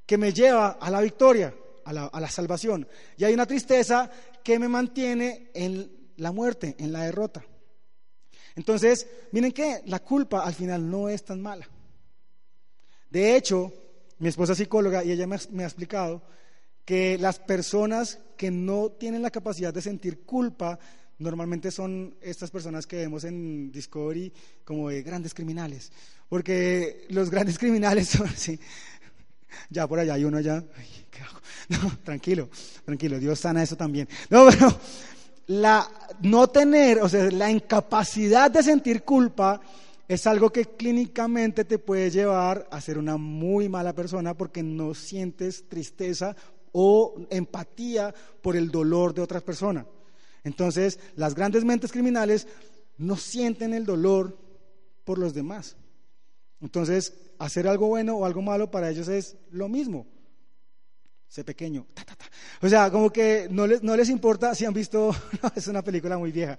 que 0.06 0.18
me 0.18 0.32
lleva 0.32 0.78
a 0.80 0.90
la 0.90 1.00
victoria, 1.00 1.54
a 1.84 1.92
la, 1.92 2.30
salvación, 2.30 2.86
y 3.16 3.24
hay 3.24 3.34
una 3.34 3.46
tristeza 3.46 4.10
que 4.42 4.58
me 4.58 4.68
mantiene 4.68 5.50
en 5.54 6.12
la 6.16 6.32
muerte, 6.32 6.76
en 6.78 6.92
la 6.92 7.04
derrota. 7.04 7.44
Entonces, 8.54 9.06
miren 9.32 9.52
que 9.52 9.82
la 9.86 10.00
culpa 10.00 10.44
al 10.44 10.54
final 10.54 10.90
no 10.90 11.08
es 11.08 11.24
tan 11.24 11.40
mala. 11.40 11.68
De 13.08 13.36
hecho, 13.36 13.72
mi 14.18 14.28
esposa 14.28 14.52
es 14.52 14.58
psicóloga 14.58 15.04
y 15.04 15.12
ella 15.12 15.26
me 15.26 15.64
ha, 15.64 15.66
explicado 15.66 16.22
que 16.84 17.18
las 17.18 17.38
personas 17.38 18.18
que 18.36 18.50
no 18.50 18.90
tienen 18.90 19.22
la 19.22 19.30
capacidad 19.30 19.72
de 19.72 19.82
sentir 19.82 20.24
culpa 20.24 20.78
normalmente 21.22 21.70
son 21.70 22.14
estas 22.20 22.50
personas 22.50 22.86
que 22.86 22.96
vemos 22.96 23.24
en 23.24 23.70
Discovery 23.72 24.32
como 24.64 24.90
de 24.90 25.02
grandes 25.02 25.32
criminales. 25.32 25.92
Porque 26.28 27.06
los 27.08 27.30
grandes 27.30 27.58
criminales 27.60 28.08
son 28.08 28.26
así. 28.26 28.58
Ya 29.70 29.86
por 29.86 29.98
allá 29.98 30.14
hay 30.14 30.24
uno 30.24 30.38
allá. 30.38 30.64
Tranquilo, 32.04 32.48
tranquilo, 32.84 33.18
Dios 33.18 33.38
sana 33.38 33.62
eso 33.62 33.76
también. 33.76 34.08
No, 34.30 34.46
pero 34.50 34.76
la 35.46 35.88
no 36.22 36.48
tener, 36.48 36.98
o 37.00 37.08
sea, 37.08 37.30
la 37.30 37.50
incapacidad 37.50 38.50
de 38.50 38.62
sentir 38.62 39.02
culpa 39.02 39.60
es 40.08 40.26
algo 40.26 40.50
que 40.50 40.64
clínicamente 40.64 41.64
te 41.64 41.78
puede 41.78 42.10
llevar 42.10 42.68
a 42.70 42.80
ser 42.80 42.98
una 42.98 43.16
muy 43.16 43.68
mala 43.68 43.94
persona 43.94 44.34
porque 44.34 44.62
no 44.62 44.94
sientes 44.94 45.68
tristeza 45.68 46.36
o 46.72 47.14
empatía 47.30 48.14
por 48.40 48.56
el 48.56 48.70
dolor 48.70 49.14
de 49.14 49.22
otras 49.22 49.42
personas. 49.42 49.86
Entonces, 50.44 50.98
las 51.16 51.34
grandes 51.34 51.64
mentes 51.64 51.92
criminales 51.92 52.46
no 52.98 53.16
sienten 53.16 53.74
el 53.74 53.86
dolor 53.86 54.38
por 55.04 55.18
los 55.18 55.34
demás. 55.34 55.76
Entonces, 56.60 57.12
hacer 57.38 57.66
algo 57.66 57.88
bueno 57.88 58.16
o 58.16 58.24
algo 58.24 58.42
malo 58.42 58.70
para 58.70 58.90
ellos 58.90 59.08
es 59.08 59.36
lo 59.50 59.68
mismo. 59.68 60.06
Sé 61.28 61.44
pequeño. 61.44 61.86
O 62.60 62.68
sea, 62.68 62.90
como 62.90 63.10
que 63.10 63.48
no 63.50 63.66
les, 63.66 63.82
no 63.82 63.96
les 63.96 64.08
importa 64.10 64.54
si 64.54 64.64
han 64.64 64.74
visto, 64.74 65.14
es 65.56 65.66
una 65.66 65.82
película 65.82 66.18
muy 66.18 66.30
vieja, 66.30 66.58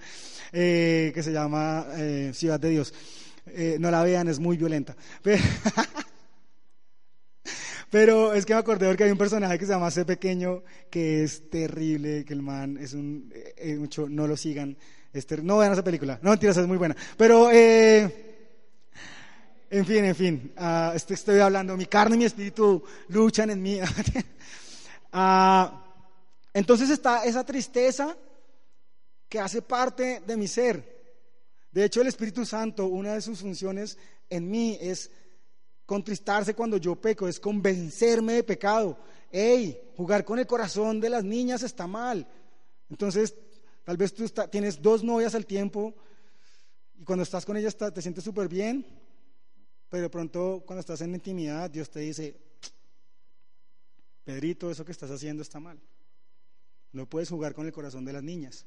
eh, 0.51 1.11
que 1.13 1.23
se 1.23 1.31
llama 1.31 1.85
eh, 1.95 2.31
Ciudad 2.33 2.59
de 2.59 2.69
Dios. 2.69 2.93
Eh, 3.45 3.77
no 3.79 3.91
la 3.91 4.03
vean, 4.03 4.27
es 4.27 4.39
muy 4.39 4.57
violenta. 4.57 4.95
Pero, 5.21 5.41
es 7.93 8.45
que 8.45 8.53
me 8.53 8.59
acordé 8.59 8.87
porque 8.87 9.03
hay 9.03 9.11
un 9.11 9.17
personaje 9.17 9.59
que 9.59 9.65
se 9.67 9.71
llama 9.71 9.91
C 9.91 10.03
Pequeño, 10.03 10.63
que 10.89 11.23
es 11.23 11.49
terrible, 11.49 12.25
que 12.25 12.33
el 12.33 12.41
man 12.41 12.77
es 12.77 12.93
un... 12.93 13.31
Eh, 13.55 13.75
mucho, 13.75 14.09
no 14.09 14.25
lo 14.25 14.35
sigan. 14.35 14.75
no 15.43 15.57
vean 15.59 15.73
esa 15.73 15.83
película. 15.83 16.17
No, 16.23 16.31
mentiras, 16.31 16.57
es 16.57 16.65
muy 16.65 16.77
buena. 16.77 16.95
Pero, 17.15 17.51
eh, 17.51 18.33
en 19.69 19.85
fin, 19.85 20.05
en 20.05 20.15
fin. 20.15 20.53
Uh, 20.57 20.95
estoy 20.95 21.39
hablando, 21.39 21.77
mi 21.77 21.85
carne 21.85 22.15
y 22.15 22.19
mi 22.19 22.25
espíritu 22.25 22.83
luchan 23.09 23.51
en 23.51 23.61
mí. 23.61 23.79
Ah, 25.15 25.93
entonces 26.55 26.89
está 26.89 27.23
esa 27.23 27.45
tristeza 27.45 28.17
que 29.29 29.39
hace 29.39 29.61
parte 29.61 30.23
de 30.25 30.35
mi 30.35 30.47
ser. 30.47 30.83
De 31.71 31.85
hecho, 31.85 32.01
el 32.01 32.07
Espíritu 32.07 32.47
Santo, 32.47 32.87
una 32.87 33.13
de 33.13 33.21
sus 33.21 33.41
funciones 33.41 33.99
en 34.31 34.49
mí 34.49 34.75
es 34.81 35.11
contristarse 35.85 36.53
cuando 36.53 36.77
yo 36.77 36.95
peco, 36.95 37.27
es 37.27 37.39
convencerme 37.39 38.33
de 38.33 38.43
pecado. 38.43 38.97
Hey, 39.31 39.91
jugar 39.95 40.23
con 40.23 40.39
el 40.39 40.47
corazón 40.47 40.99
de 40.99 41.09
las 41.09 41.23
niñas 41.23 41.63
está 41.63 41.87
mal. 41.87 42.27
Entonces, 42.89 43.35
tal 43.83 43.97
vez 43.97 44.13
tú 44.13 44.25
tienes 44.51 44.81
dos 44.81 45.03
novias 45.03 45.35
al 45.35 45.45
tiempo 45.45 45.93
y 46.95 47.03
cuando 47.03 47.23
estás 47.23 47.45
con 47.45 47.57
ellas 47.57 47.75
te 47.75 48.01
sientes 48.01 48.23
súper 48.23 48.47
bien, 48.47 48.85
pero 49.89 50.03
de 50.03 50.09
pronto 50.09 50.63
cuando 50.65 50.79
estás 50.79 51.01
en 51.01 51.15
intimidad, 51.15 51.69
Dios 51.69 51.89
te 51.89 51.99
dice, 51.99 52.39
Pedrito, 54.23 54.71
eso 54.71 54.85
que 54.85 54.91
estás 54.91 55.11
haciendo 55.11 55.41
está 55.41 55.59
mal. 55.59 55.81
No 56.93 57.09
puedes 57.09 57.29
jugar 57.29 57.53
con 57.53 57.65
el 57.65 57.73
corazón 57.73 58.05
de 58.05 58.13
las 58.13 58.23
niñas. 58.23 58.65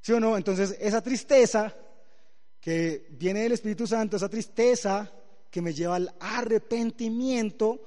¿Sí 0.00 0.12
o 0.12 0.20
no? 0.20 0.36
Entonces, 0.36 0.76
esa 0.80 1.00
tristeza 1.00 1.74
que 2.60 3.06
viene 3.12 3.44
del 3.44 3.52
Espíritu 3.52 3.86
Santo, 3.86 4.16
esa 4.16 4.28
tristeza 4.28 5.10
que 5.52 5.60
me 5.60 5.74
lleva 5.74 5.96
al 5.96 6.14
arrepentimiento, 6.18 7.84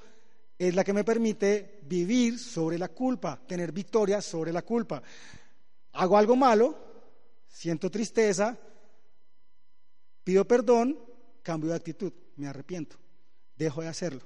es 0.55 0.75
la 0.75 0.83
que 0.83 0.93
me 0.93 1.03
permite 1.03 1.79
vivir 1.81 2.37
sobre 2.37 2.77
la 2.77 2.89
culpa, 2.89 3.41
tener 3.47 3.71
victoria 3.71 4.21
sobre 4.21 4.53
la 4.53 4.61
culpa. 4.61 5.01
Hago 5.93 6.15
algo 6.15 6.35
malo, 6.35 6.77
siento 7.47 7.89
tristeza, 7.89 8.55
pido 10.23 10.47
perdón, 10.47 10.99
cambio 11.41 11.71
de 11.71 11.77
actitud, 11.77 12.13
me 12.35 12.47
arrepiento, 12.47 12.97
dejo 13.55 13.81
de 13.81 13.87
hacerlo. 13.87 14.21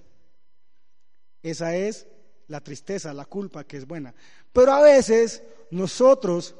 Esa 1.41 1.73
es 1.77 2.07
la 2.47 2.59
tristeza, 2.59 3.13
la 3.13 3.23
culpa 3.23 3.63
que 3.63 3.77
es 3.77 3.87
buena. 3.87 4.13
Pero 4.51 4.73
a 4.73 4.81
veces 4.81 5.43
nosotros 5.71 6.55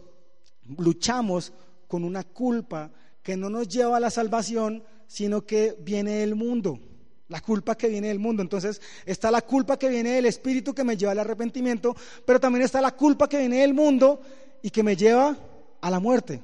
luchamos 0.78 1.52
con 1.90 2.06
una 2.06 2.24
culpa 2.24 2.90
que 3.22 3.36
no 3.36 3.50
nos 3.50 3.68
lleva 3.68 3.98
a 3.98 4.00
la 4.00 4.10
salvación, 4.10 4.82
sino 5.10 5.44
que 5.44 5.76
viene 5.80 6.18
del 6.18 6.36
mundo. 6.36 6.80
La 7.28 7.42
culpa 7.42 7.76
que 7.76 7.90
viene 7.90 8.08
del 8.08 8.20
mundo. 8.20 8.42
Entonces 8.42 8.80
está 9.06 9.32
la 9.32 9.42
culpa 9.42 9.78
que 9.78 9.90
viene 9.90 10.12
del 10.12 10.28
Espíritu 10.28 10.74
que 10.74 10.84
me 10.84 10.96
lleva 10.96 11.12
al 11.12 11.20
arrepentimiento, 11.20 11.96
pero 12.26 12.40
también 12.40 12.64
está 12.64 12.80
la 12.80 12.96
culpa 12.96 13.28
que 13.28 13.40
viene 13.40 13.62
del 13.62 13.74
mundo 13.74 14.22
y 14.62 14.70
que 14.70 14.84
me 14.84 14.96
lleva 14.96 15.36
a 15.82 15.90
la 15.90 16.00
muerte. 16.00 16.42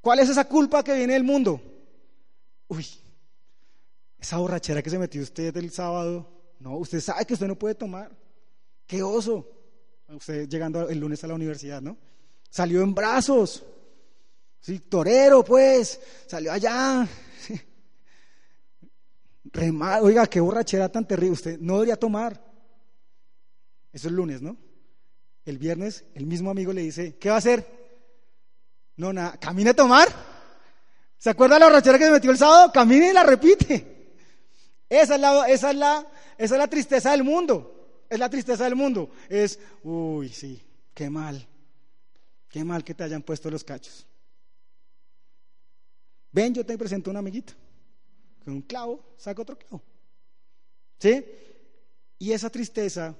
¿Cuál 0.00 0.18
es 0.18 0.28
esa 0.28 0.46
culpa 0.46 0.82
que 0.82 0.94
viene 0.94 1.14
del 1.14 1.24
mundo? 1.24 1.60
Uy, 2.66 2.84
esa 4.18 4.38
borrachera 4.38 4.82
que 4.82 4.90
se 4.90 4.98
metió 4.98 5.22
usted 5.22 5.56
el 5.56 5.70
sábado. 5.70 6.28
No, 6.58 6.76
usted 6.76 7.00
sabe 7.00 7.24
que 7.24 7.34
usted 7.34 7.46
no 7.46 7.56
puede 7.56 7.76
tomar. 7.76 8.10
¡Qué 8.84 9.02
oso! 9.02 9.46
Usted 10.08 10.48
llegando 10.48 10.88
el 10.88 10.98
lunes 10.98 11.22
a 11.22 11.28
la 11.28 11.34
universidad, 11.34 11.80
¿no? 11.80 11.96
Salió 12.50 12.82
en 12.82 12.94
brazos. 12.94 13.64
Sí, 14.60 14.80
torero, 14.80 15.44
pues. 15.44 16.00
Salió 16.26 16.52
allá. 16.52 17.06
Oiga, 20.02 20.26
qué 20.26 20.40
borrachera 20.40 20.88
tan 20.90 21.06
terrible. 21.06 21.32
Usted 21.32 21.58
no 21.60 21.74
debería 21.74 21.96
tomar. 21.96 22.42
Eso 23.92 24.08
es 24.08 24.14
lunes, 24.14 24.42
¿no? 24.42 24.56
El 25.44 25.58
viernes, 25.58 26.04
el 26.14 26.26
mismo 26.26 26.50
amigo 26.50 26.72
le 26.72 26.82
dice, 26.82 27.16
¿qué 27.16 27.30
va 27.30 27.36
a 27.36 27.38
hacer? 27.38 27.66
No, 28.96 29.12
nada, 29.12 29.38
camine 29.38 29.70
a 29.70 29.74
tomar. 29.74 30.08
¿Se 31.16 31.30
acuerda 31.30 31.58
la 31.58 31.66
borrachera 31.66 31.98
que 31.98 32.04
se 32.04 32.10
metió 32.10 32.30
el 32.30 32.38
sábado? 32.38 32.70
Camine 32.72 33.10
y 33.10 33.12
la 33.12 33.22
repite. 33.22 34.14
Esa 34.88 35.14
es 35.14 35.20
la, 35.20 35.48
esa 35.48 35.70
es 35.70 35.76
la, 35.76 36.06
esa 36.36 36.54
es 36.54 36.58
la 36.58 36.68
tristeza 36.68 37.10
del 37.12 37.24
mundo. 37.24 38.04
Es 38.10 38.18
la 38.18 38.28
tristeza 38.28 38.64
del 38.64 38.76
mundo. 38.76 39.10
Es, 39.28 39.58
uy, 39.82 40.28
sí, 40.28 40.62
qué 40.92 41.08
mal. 41.08 41.46
Qué 42.48 42.64
mal 42.64 42.84
que 42.84 42.94
te 42.94 43.04
hayan 43.04 43.22
puesto 43.22 43.50
los 43.50 43.64
cachos. 43.64 44.06
Ven, 46.30 46.54
yo 46.54 46.64
te 46.64 46.76
presento 46.76 47.10
a 47.10 47.12
un 47.12 47.16
amiguito 47.16 47.54
un 48.52 48.62
clavo 48.62 49.14
saca 49.16 49.42
otro 49.42 49.58
clavo. 49.58 49.82
¿Sí? 50.98 51.24
Y 52.18 52.32
esa 52.32 52.50
tristeza 52.50 53.14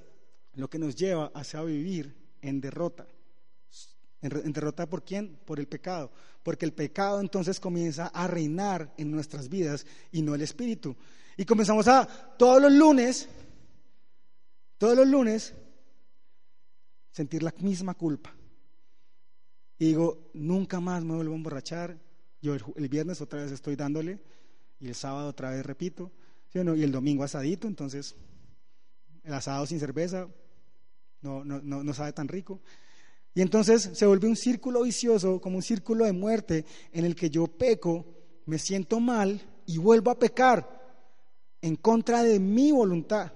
lo 0.54 0.68
que 0.68 0.78
nos 0.78 0.96
lleva 0.96 1.30
hacia 1.34 1.62
vivir 1.62 2.14
en 2.42 2.60
derrota. 2.60 3.06
¿En 4.20 4.52
derrota 4.52 4.88
por 4.88 5.04
quién? 5.04 5.38
Por 5.44 5.60
el 5.60 5.68
pecado. 5.68 6.10
Porque 6.42 6.64
el 6.64 6.72
pecado 6.72 7.20
entonces 7.20 7.60
comienza 7.60 8.08
a 8.08 8.26
reinar 8.26 8.92
en 8.96 9.10
nuestras 9.10 9.48
vidas 9.48 9.86
y 10.10 10.22
no 10.22 10.34
el 10.34 10.42
espíritu. 10.42 10.96
Y 11.36 11.44
comenzamos 11.44 11.86
a, 11.86 12.06
todos 12.36 12.60
los 12.60 12.72
lunes, 12.72 13.28
todos 14.76 14.96
los 14.96 15.06
lunes, 15.06 15.54
sentir 17.12 17.44
la 17.44 17.54
misma 17.58 17.94
culpa. 17.94 18.34
Y 19.78 19.86
digo, 19.86 20.30
nunca 20.34 20.80
más 20.80 21.04
me 21.04 21.14
vuelvo 21.14 21.34
a 21.34 21.36
emborrachar. 21.36 21.96
Yo 22.42 22.54
el 22.54 22.88
viernes 22.88 23.20
otra 23.20 23.42
vez 23.42 23.52
estoy 23.52 23.76
dándole 23.76 24.20
y 24.80 24.88
el 24.88 24.94
sábado 24.94 25.28
otra 25.28 25.50
vez 25.50 25.64
repito, 25.64 26.10
y 26.52 26.58
el 26.58 26.92
domingo 26.92 27.24
asadito, 27.24 27.68
entonces 27.68 28.16
el 29.22 29.34
asado 29.34 29.66
sin 29.66 29.78
cerveza 29.78 30.28
no, 31.20 31.44
no, 31.44 31.60
no, 31.60 31.94
sabe 31.94 32.12
tan 32.12 32.28
rico. 32.28 32.60
Y 33.34 33.42
entonces 33.42 33.90
se 33.92 34.06
vuelve 34.06 34.28
un 34.28 34.36
círculo 34.36 34.82
vicioso, 34.82 35.40
como 35.40 35.56
un 35.56 35.62
círculo 35.62 36.04
de 36.04 36.12
muerte, 36.12 36.64
en 36.92 37.04
el 37.04 37.14
que 37.14 37.30
yo 37.30 37.46
peco, 37.46 38.06
me 38.46 38.58
siento 38.58 38.98
mal 38.98 39.40
y 39.66 39.78
vuelvo 39.78 40.10
a 40.10 40.18
pecar 40.18 40.66
en 41.60 41.76
contra 41.76 42.22
de 42.22 42.38
mi 42.40 42.72
voluntad. 42.72 43.32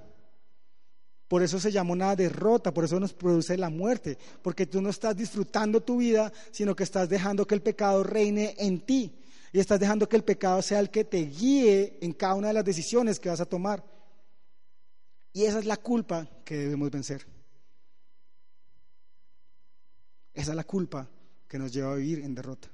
Por 1.29 1.43
eso 1.43 1.61
se 1.61 1.73
llama 1.73 1.93
una 1.93 2.17
derrota, 2.17 2.73
por 2.73 2.85
eso 2.85 2.99
nos 2.99 3.13
produce 3.13 3.57
la 3.57 3.71
muerte, 3.71 4.19
porque 4.43 4.67
tú 4.67 4.81
no 4.81 4.91
estás 4.91 5.17
disfrutando 5.17 5.83
tu 5.83 5.99
vida, 5.99 6.33
sino 6.51 6.75
que 6.75 6.85
estás 6.85 7.09
dejando 7.09 7.47
que 7.47 7.55
el 7.55 7.63
pecado 7.63 8.03
reine 8.03 8.55
en 8.59 8.81
ti 8.81 9.22
y 9.53 9.61
estás 9.61 9.79
dejando 9.79 10.09
que 10.09 10.17
el 10.17 10.25
pecado 10.25 10.63
sea 10.63 10.81
el 10.81 10.91
que 10.91 11.05
te 11.05 11.19
guíe 11.27 11.99
en 12.01 12.15
cada 12.15 12.35
una 12.35 12.49
de 12.49 12.55
las 12.55 12.65
decisiones 12.65 13.21
que 13.21 13.29
vas 13.29 13.41
a 13.41 13.47
tomar. 13.47 13.85
Y 15.35 15.45
esa 15.45 15.59
es 15.59 15.67
la 15.67 15.77
culpa 15.77 16.27
que 16.45 16.57
debemos 16.57 16.91
vencer. 16.91 17.27
Esa 20.33 20.53
es 20.53 20.57
la 20.57 20.65
culpa 20.65 21.07
que 21.47 21.59
nos 21.59 21.71
lleva 21.71 21.93
a 21.93 21.97
vivir 21.97 22.21
en 22.21 22.35
derrota. 22.35 22.71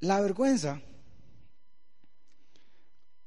La 0.00 0.20
vergüenza 0.20 0.82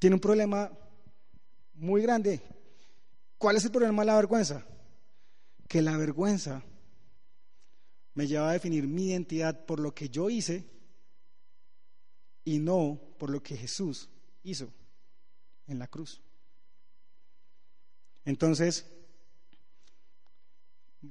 tiene 0.00 0.14
un 0.14 0.20
problema 0.20 0.72
muy 1.74 2.02
grande. 2.02 2.42
¿Cuál 3.38 3.56
es 3.56 3.64
el 3.64 3.70
problema 3.70 4.02
de 4.02 4.06
la 4.06 4.16
vergüenza? 4.16 4.66
Que 5.68 5.80
la 5.82 5.96
vergüenza 5.96 6.64
me 8.14 8.26
lleva 8.26 8.50
a 8.50 8.52
definir 8.52 8.86
mi 8.86 9.08
identidad 9.08 9.64
por 9.66 9.80
lo 9.80 9.94
que 9.94 10.08
yo 10.08 10.30
hice 10.30 10.64
y 12.44 12.58
no 12.58 13.00
por 13.18 13.30
lo 13.30 13.42
que 13.42 13.56
Jesús 13.56 14.08
hizo 14.42 14.72
en 15.66 15.78
la 15.78 15.86
cruz. 15.86 16.20
Entonces, 18.24 18.86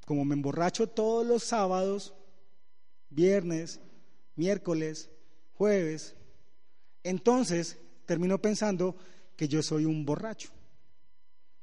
como 0.05 0.25
me 0.25 0.35
emborracho 0.35 0.87
todos 0.87 1.25
los 1.25 1.43
sábados, 1.43 2.13
viernes, 3.09 3.79
miércoles, 4.35 5.09
jueves, 5.53 6.15
entonces 7.03 7.77
termino 8.05 8.41
pensando 8.41 8.95
que 9.35 9.47
yo 9.47 9.63
soy 9.63 9.85
un 9.85 10.05
borracho. 10.05 10.49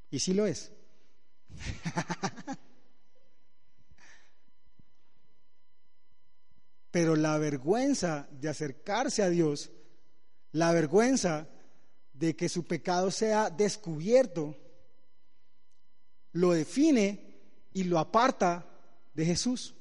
Y 0.09 0.19
sí 0.19 0.33
lo 0.33 0.45
es. 0.45 0.71
Pero 6.97 7.15
la 7.15 7.37
vergüenza 7.37 8.27
de 8.31 8.49
acercarse 8.49 9.21
a 9.21 9.29
Dios, 9.29 9.69
la 10.51 10.71
vergüenza 10.71 11.47
de 12.11 12.35
que 12.35 12.49
su 12.49 12.65
pecado 12.65 13.11
sea 13.11 13.51
descubierto, 13.51 14.55
lo 16.31 16.53
define 16.53 17.37
y 17.71 17.83
lo 17.83 17.99
aparta 17.99 18.65
de 19.13 19.25
Jesús 19.25 19.75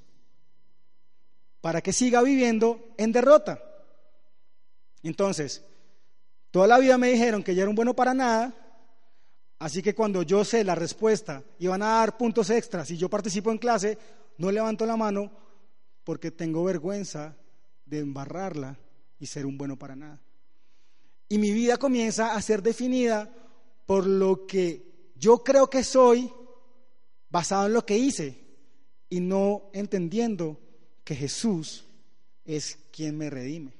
para 1.62 1.80
que 1.80 1.94
siga 1.94 2.20
viviendo 2.20 2.92
en 2.98 3.12
derrota. 3.12 3.62
Entonces, 5.02 5.64
toda 6.50 6.66
la 6.66 6.78
vida 6.78 6.98
me 6.98 7.08
dijeron 7.08 7.42
que 7.42 7.54
ya 7.54 7.62
era 7.62 7.70
un 7.70 7.76
bueno 7.76 7.96
para 7.96 8.12
nada, 8.12 8.52
así 9.58 9.80
que 9.80 9.94
cuando 9.94 10.22
yo 10.22 10.44
sé 10.44 10.64
la 10.64 10.74
respuesta 10.74 11.42
y 11.58 11.66
van 11.66 11.80
a 11.80 11.94
dar 12.00 12.18
puntos 12.18 12.50
extras 12.50 12.90
y 12.90 12.98
yo 12.98 13.08
participo 13.08 13.50
en 13.50 13.56
clase, 13.56 13.96
no 14.36 14.52
levanto 14.52 14.84
la 14.84 14.98
mano 14.98 15.45
porque 16.06 16.30
tengo 16.30 16.62
vergüenza 16.62 17.36
de 17.84 17.98
embarrarla 17.98 18.78
y 19.18 19.26
ser 19.26 19.44
un 19.44 19.58
bueno 19.58 19.76
para 19.76 19.96
nada. 19.96 20.22
Y 21.28 21.36
mi 21.38 21.50
vida 21.50 21.78
comienza 21.78 22.36
a 22.36 22.42
ser 22.42 22.62
definida 22.62 23.28
por 23.86 24.06
lo 24.06 24.46
que 24.46 25.10
yo 25.16 25.42
creo 25.42 25.68
que 25.68 25.82
soy 25.82 26.32
basado 27.28 27.66
en 27.66 27.72
lo 27.72 27.84
que 27.84 27.98
hice 27.98 28.38
y 29.10 29.18
no 29.18 29.68
entendiendo 29.72 30.60
que 31.02 31.16
Jesús 31.16 31.84
es 32.44 32.78
quien 32.92 33.18
me 33.18 33.28
redime, 33.28 33.72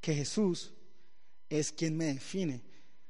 que 0.00 0.14
Jesús 0.16 0.72
es 1.48 1.70
quien 1.70 1.96
me 1.96 2.06
define, 2.06 2.60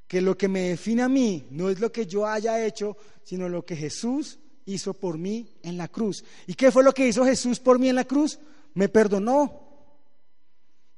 que 0.07 0.21
lo 0.21 0.37
que 0.37 0.49
me 0.49 0.69
define 0.69 1.05
a 1.05 1.09
mí 1.09 1.47
no 1.51 1.71
es 1.71 1.81
lo 1.81 1.91
que 1.91 2.05
yo 2.07 2.27
haya 2.27 2.63
hecho, 2.67 2.99
sino 3.25 3.49
lo 3.49 3.65
que 3.65 3.77
Jesús 3.77 4.39
hizo 4.67 4.95
por 4.95 5.19
mí 5.19 5.49
en 5.63 5.77
la 5.77 5.89
cruz. 5.89 6.25
¿Y 6.47 6.55
qué 6.55 6.71
fue 6.71 6.85
lo 6.85 6.93
que 6.93 7.07
hizo 7.07 7.25
Jesús 7.25 7.61
por 7.61 7.79
mí 7.79 7.89
en 7.89 7.97
la 7.97 8.05
cruz? 8.05 8.39
Me 8.75 8.89
perdonó. 8.89 9.61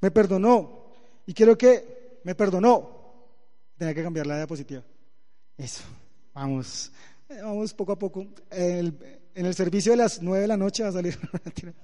Me 0.00 0.10
perdonó. 0.10 0.86
Y 1.26 1.34
quiero 1.34 1.56
que 1.56 2.20
me 2.24 2.34
perdonó. 2.34 2.90
Tenía 3.76 3.94
que 3.94 4.02
cambiar 4.02 4.26
la 4.26 4.36
diapositiva. 4.36 4.82
Eso. 5.56 5.82
Vamos. 6.34 6.90
Eh, 7.28 7.40
vamos 7.42 7.72
poco 7.72 7.92
a 7.92 7.98
poco. 7.98 8.26
en 8.50 8.96
el 9.34 9.54
servicio 9.54 9.92
de 9.92 9.98
las 9.98 10.22
nueve 10.22 10.42
de 10.42 10.48
la 10.48 10.56
noche 10.56 10.82
va 10.82 10.90
a 10.90 10.92
salir. 10.92 11.18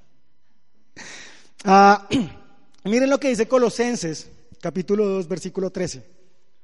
ah, 1.65 2.09
miren 2.85 3.11
lo 3.11 3.19
que 3.19 3.29
dice 3.29 3.49
Colosenses, 3.49 4.31
capítulo 4.61 5.07
2, 5.07 5.29
versículo 5.29 5.71
13. 5.71 6.20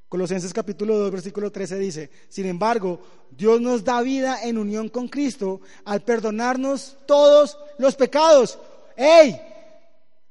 Colosenses 0.08 0.52
capítulo 0.52 0.96
2, 0.98 1.10
versículo 1.10 1.50
13 1.50 1.78
dice, 1.78 2.10
sin 2.28 2.46
embargo, 2.46 3.00
Dios 3.30 3.60
nos 3.60 3.82
da 3.82 4.00
vida 4.02 4.40
en 4.44 4.56
unión 4.56 4.88
con 4.88 5.08
Cristo 5.08 5.60
al 5.84 6.02
perdonarnos 6.02 6.96
todos 7.06 7.58
los 7.78 7.96
pecados. 7.96 8.56
¡Ey! 8.96 9.40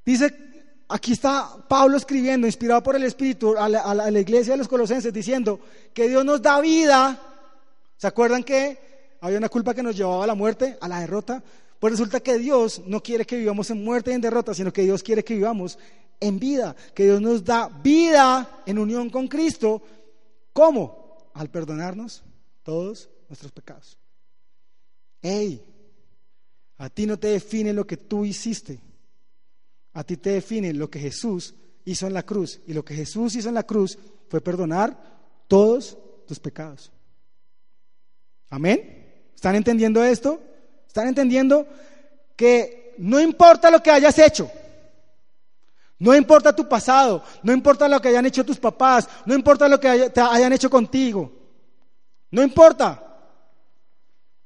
Dice, 0.04 0.34
aquí 0.88 1.12
está 1.12 1.56
Pablo 1.68 1.98
escribiendo, 1.98 2.46
inspirado 2.46 2.82
por 2.82 2.96
el 2.96 3.02
Espíritu, 3.02 3.54
a 3.58 3.68
la, 3.68 3.80
a 3.80 3.94
la 3.94 4.20
iglesia 4.20 4.54
de 4.54 4.58
los 4.58 4.68
Colosenses, 4.68 5.12
diciendo 5.12 5.60
que 5.92 6.08
Dios 6.08 6.24
nos 6.24 6.40
da 6.40 6.58
vida. 6.62 7.20
¿Se 7.98 8.06
acuerdan 8.06 8.44
que 8.44 8.78
había 9.20 9.36
una 9.36 9.50
culpa 9.50 9.74
que 9.74 9.82
nos 9.82 9.94
llevaba 9.94 10.24
a 10.24 10.26
la 10.26 10.34
muerte, 10.34 10.78
a 10.80 10.88
la 10.88 11.00
derrota? 11.00 11.42
Pues 11.78 11.92
resulta 11.92 12.20
que 12.20 12.38
Dios 12.38 12.82
no 12.86 13.02
quiere 13.02 13.26
que 13.26 13.36
vivamos 13.36 13.68
en 13.70 13.84
muerte 13.84 14.10
y 14.10 14.14
en 14.14 14.22
derrota, 14.22 14.54
sino 14.54 14.72
que 14.72 14.82
Dios 14.82 15.02
quiere 15.02 15.22
que 15.22 15.34
vivamos 15.34 15.78
en 16.20 16.38
vida, 16.38 16.74
que 16.94 17.04
Dios 17.04 17.20
nos 17.20 17.44
da 17.44 17.68
vida 17.68 18.62
en 18.66 18.78
unión 18.78 19.10
con 19.10 19.28
Cristo. 19.28 19.82
¿Cómo? 20.52 21.30
Al 21.34 21.50
perdonarnos 21.50 22.22
todos 22.62 23.08
nuestros 23.28 23.52
pecados. 23.52 23.98
¡Ey! 25.22 25.62
A 26.78 26.90
ti 26.90 27.06
no 27.06 27.18
te 27.18 27.28
define 27.28 27.72
lo 27.72 27.86
que 27.86 27.96
tú 27.96 28.24
hiciste. 28.24 28.80
A 29.92 30.04
ti 30.04 30.16
te 30.16 30.30
define 30.30 30.72
lo 30.74 30.90
que 30.90 30.98
Jesús 30.98 31.54
hizo 31.84 32.06
en 32.06 32.14
la 32.14 32.22
cruz. 32.22 32.60
Y 32.66 32.74
lo 32.74 32.84
que 32.84 32.94
Jesús 32.94 33.34
hizo 33.34 33.48
en 33.48 33.54
la 33.54 33.62
cruz 33.62 33.98
fue 34.28 34.40
perdonar 34.40 34.96
todos 35.48 35.96
tus 36.26 36.38
pecados. 36.38 36.92
Amén. 38.50 39.30
¿Están 39.34 39.54
entendiendo 39.54 40.04
esto? 40.04 40.40
¿Están 40.86 41.08
entendiendo 41.08 41.66
que 42.36 42.94
no 42.98 43.20
importa 43.20 43.70
lo 43.70 43.82
que 43.82 43.90
hayas 43.90 44.18
hecho? 44.18 44.50
No 45.98 46.14
importa 46.14 46.54
tu 46.54 46.68
pasado, 46.68 47.22
no 47.42 47.52
importa 47.52 47.88
lo 47.88 48.00
que 48.00 48.08
hayan 48.08 48.26
hecho 48.26 48.44
tus 48.44 48.58
papás, 48.58 49.08
no 49.24 49.34
importa 49.34 49.66
lo 49.68 49.80
que 49.80 49.88
hayan 49.88 50.52
hecho 50.52 50.68
contigo. 50.68 51.32
No 52.30 52.42
importa. 52.42 53.02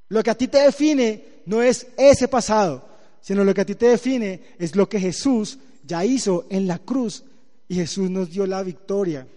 Lo 0.07 0.23
que 0.23 0.29
a 0.29 0.35
ti 0.35 0.47
te 0.47 0.59
define 0.59 1.41
no 1.45 1.61
es 1.61 1.87
ese 1.97 2.27
pasado, 2.27 2.87
sino 3.21 3.43
lo 3.43 3.53
que 3.53 3.61
a 3.61 3.65
ti 3.65 3.75
te 3.75 3.87
define 3.87 4.55
es 4.59 4.75
lo 4.75 4.87
que 4.87 4.99
Jesús 4.99 5.57
ya 5.83 6.05
hizo 6.05 6.45
en 6.49 6.67
la 6.67 6.79
cruz 6.79 7.23
y 7.67 7.75
Jesús 7.75 8.09
nos 8.09 8.29
dio 8.29 8.45
la 8.45 8.63
victoria 8.63 9.27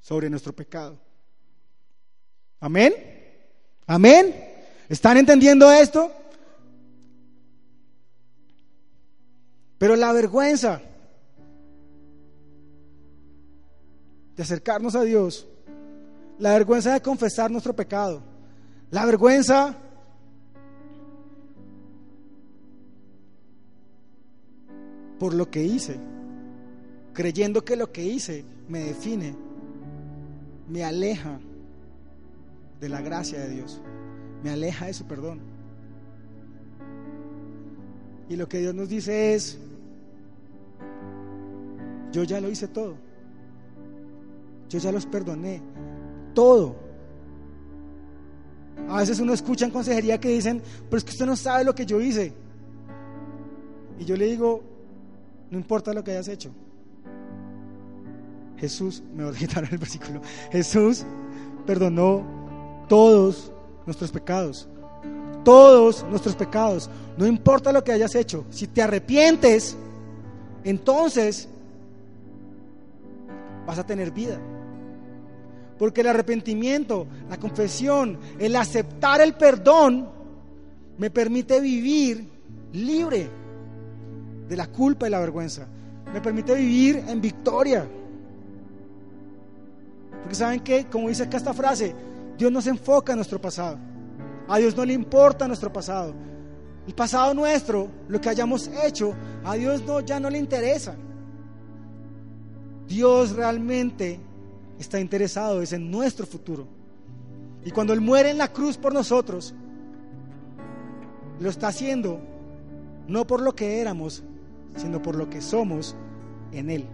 sobre 0.00 0.28
nuestro 0.30 0.52
pecado. 0.52 0.98
Amén. 2.60 2.92
Amén. 3.86 4.34
¿Están 4.88 5.16
entendiendo 5.16 5.70
esto? 5.70 6.10
Pero 9.78 9.96
la 9.96 10.12
vergüenza 10.12 10.80
de 14.36 14.42
acercarnos 14.42 14.94
a 14.94 15.02
Dios, 15.02 15.46
la 16.38 16.52
vergüenza 16.52 16.92
de 16.92 17.00
confesar 17.00 17.50
nuestro 17.50 17.74
pecado, 17.74 18.22
la 18.90 19.04
vergüenza 19.06 19.76
por 25.18 25.34
lo 25.34 25.50
que 25.50 25.62
hice, 25.62 25.96
creyendo 27.12 27.64
que 27.64 27.76
lo 27.76 27.92
que 27.92 28.04
hice 28.04 28.44
me 28.68 28.80
define, 28.80 29.34
me 30.68 30.84
aleja 30.84 31.38
de 32.80 32.88
la 32.88 33.00
gracia 33.00 33.40
de 33.40 33.50
Dios, 33.50 33.80
me 34.42 34.50
aleja 34.50 34.86
de 34.86 34.94
su 34.94 35.06
perdón. 35.06 35.40
Y 38.28 38.36
lo 38.36 38.48
que 38.48 38.58
Dios 38.58 38.74
nos 38.74 38.88
dice 38.88 39.34
es, 39.34 39.58
yo 42.10 42.24
ya 42.24 42.40
lo 42.40 42.50
hice 42.50 42.68
todo, 42.68 42.96
yo 44.74 44.80
ya 44.80 44.90
los 44.90 45.06
perdoné, 45.06 45.62
todo. 46.34 46.74
A 48.88 48.98
veces 48.98 49.20
uno 49.20 49.32
escucha 49.32 49.64
en 49.64 49.70
consejería 49.70 50.18
que 50.18 50.30
dicen, 50.30 50.60
pero 50.90 50.98
es 50.98 51.04
que 51.04 51.12
usted 51.12 51.26
no 51.26 51.36
sabe 51.36 51.62
lo 51.62 51.76
que 51.76 51.86
yo 51.86 52.00
hice. 52.00 52.32
Y 54.00 54.04
yo 54.04 54.16
le 54.16 54.26
digo, 54.26 54.64
no 55.50 55.58
importa 55.58 55.94
lo 55.94 56.02
que 56.02 56.10
hayas 56.10 56.26
hecho. 56.26 56.50
Jesús, 58.56 59.00
me 59.14 59.24
voy 59.24 59.32
a 59.32 59.38
quitar 59.38 59.62
el 59.70 59.78
versículo, 59.78 60.20
Jesús 60.50 61.04
perdonó 61.66 62.24
todos 62.88 63.52
nuestros 63.86 64.10
pecados. 64.10 64.68
Todos 65.44 66.04
nuestros 66.10 66.34
pecados. 66.34 66.90
No 67.16 67.28
importa 67.28 67.70
lo 67.70 67.84
que 67.84 67.92
hayas 67.92 68.16
hecho. 68.16 68.44
Si 68.50 68.66
te 68.66 68.82
arrepientes, 68.82 69.76
entonces 70.64 71.48
vas 73.66 73.78
a 73.78 73.86
tener 73.86 74.10
vida. 74.10 74.40
Porque 75.78 76.02
el 76.02 76.08
arrepentimiento, 76.08 77.06
la 77.28 77.36
confesión, 77.36 78.18
el 78.38 78.54
aceptar 78.56 79.20
el 79.20 79.34
perdón, 79.34 80.08
me 80.98 81.10
permite 81.10 81.60
vivir 81.60 82.28
libre 82.72 83.28
de 84.48 84.56
la 84.56 84.66
culpa 84.68 85.06
y 85.06 85.10
la 85.10 85.20
vergüenza. 85.20 85.66
Me 86.12 86.20
permite 86.20 86.54
vivir 86.54 87.04
en 87.08 87.20
victoria. 87.20 87.86
Porque 90.22 90.34
saben 90.34 90.60
que, 90.60 90.86
como 90.86 91.08
dice 91.08 91.24
acá 91.24 91.36
esta 91.36 91.52
frase, 91.52 91.94
Dios 92.38 92.50
no 92.52 92.62
se 92.62 92.70
enfoca 92.70 93.12
en 93.12 93.18
nuestro 93.18 93.40
pasado. 93.40 93.78
A 94.48 94.58
Dios 94.58 94.76
no 94.76 94.84
le 94.84 94.92
importa 94.92 95.48
nuestro 95.48 95.72
pasado. 95.72 96.14
El 96.86 96.94
pasado 96.94 97.32
nuestro, 97.34 97.88
lo 98.08 98.20
que 98.20 98.28
hayamos 98.28 98.70
hecho, 98.84 99.14
a 99.44 99.54
Dios 99.54 99.82
no, 99.86 100.00
ya 100.00 100.20
no 100.20 100.28
le 100.30 100.38
interesa. 100.38 100.94
Dios 102.86 103.32
realmente 103.32 104.20
está 104.78 105.00
interesado 105.00 105.62
es 105.62 105.72
en 105.72 105.90
nuestro 105.90 106.26
futuro. 106.26 106.66
Y 107.64 107.70
cuando 107.70 107.92
Él 107.92 108.00
muere 108.00 108.30
en 108.30 108.38
la 108.38 108.52
cruz 108.52 108.76
por 108.76 108.92
nosotros, 108.92 109.54
lo 111.40 111.48
está 111.48 111.68
haciendo 111.68 112.20
no 113.08 113.26
por 113.26 113.40
lo 113.40 113.54
que 113.54 113.80
éramos, 113.80 114.22
sino 114.76 115.00
por 115.02 115.14
lo 115.14 115.28
que 115.28 115.40
somos 115.40 115.96
en 116.52 116.70
Él, 116.70 116.86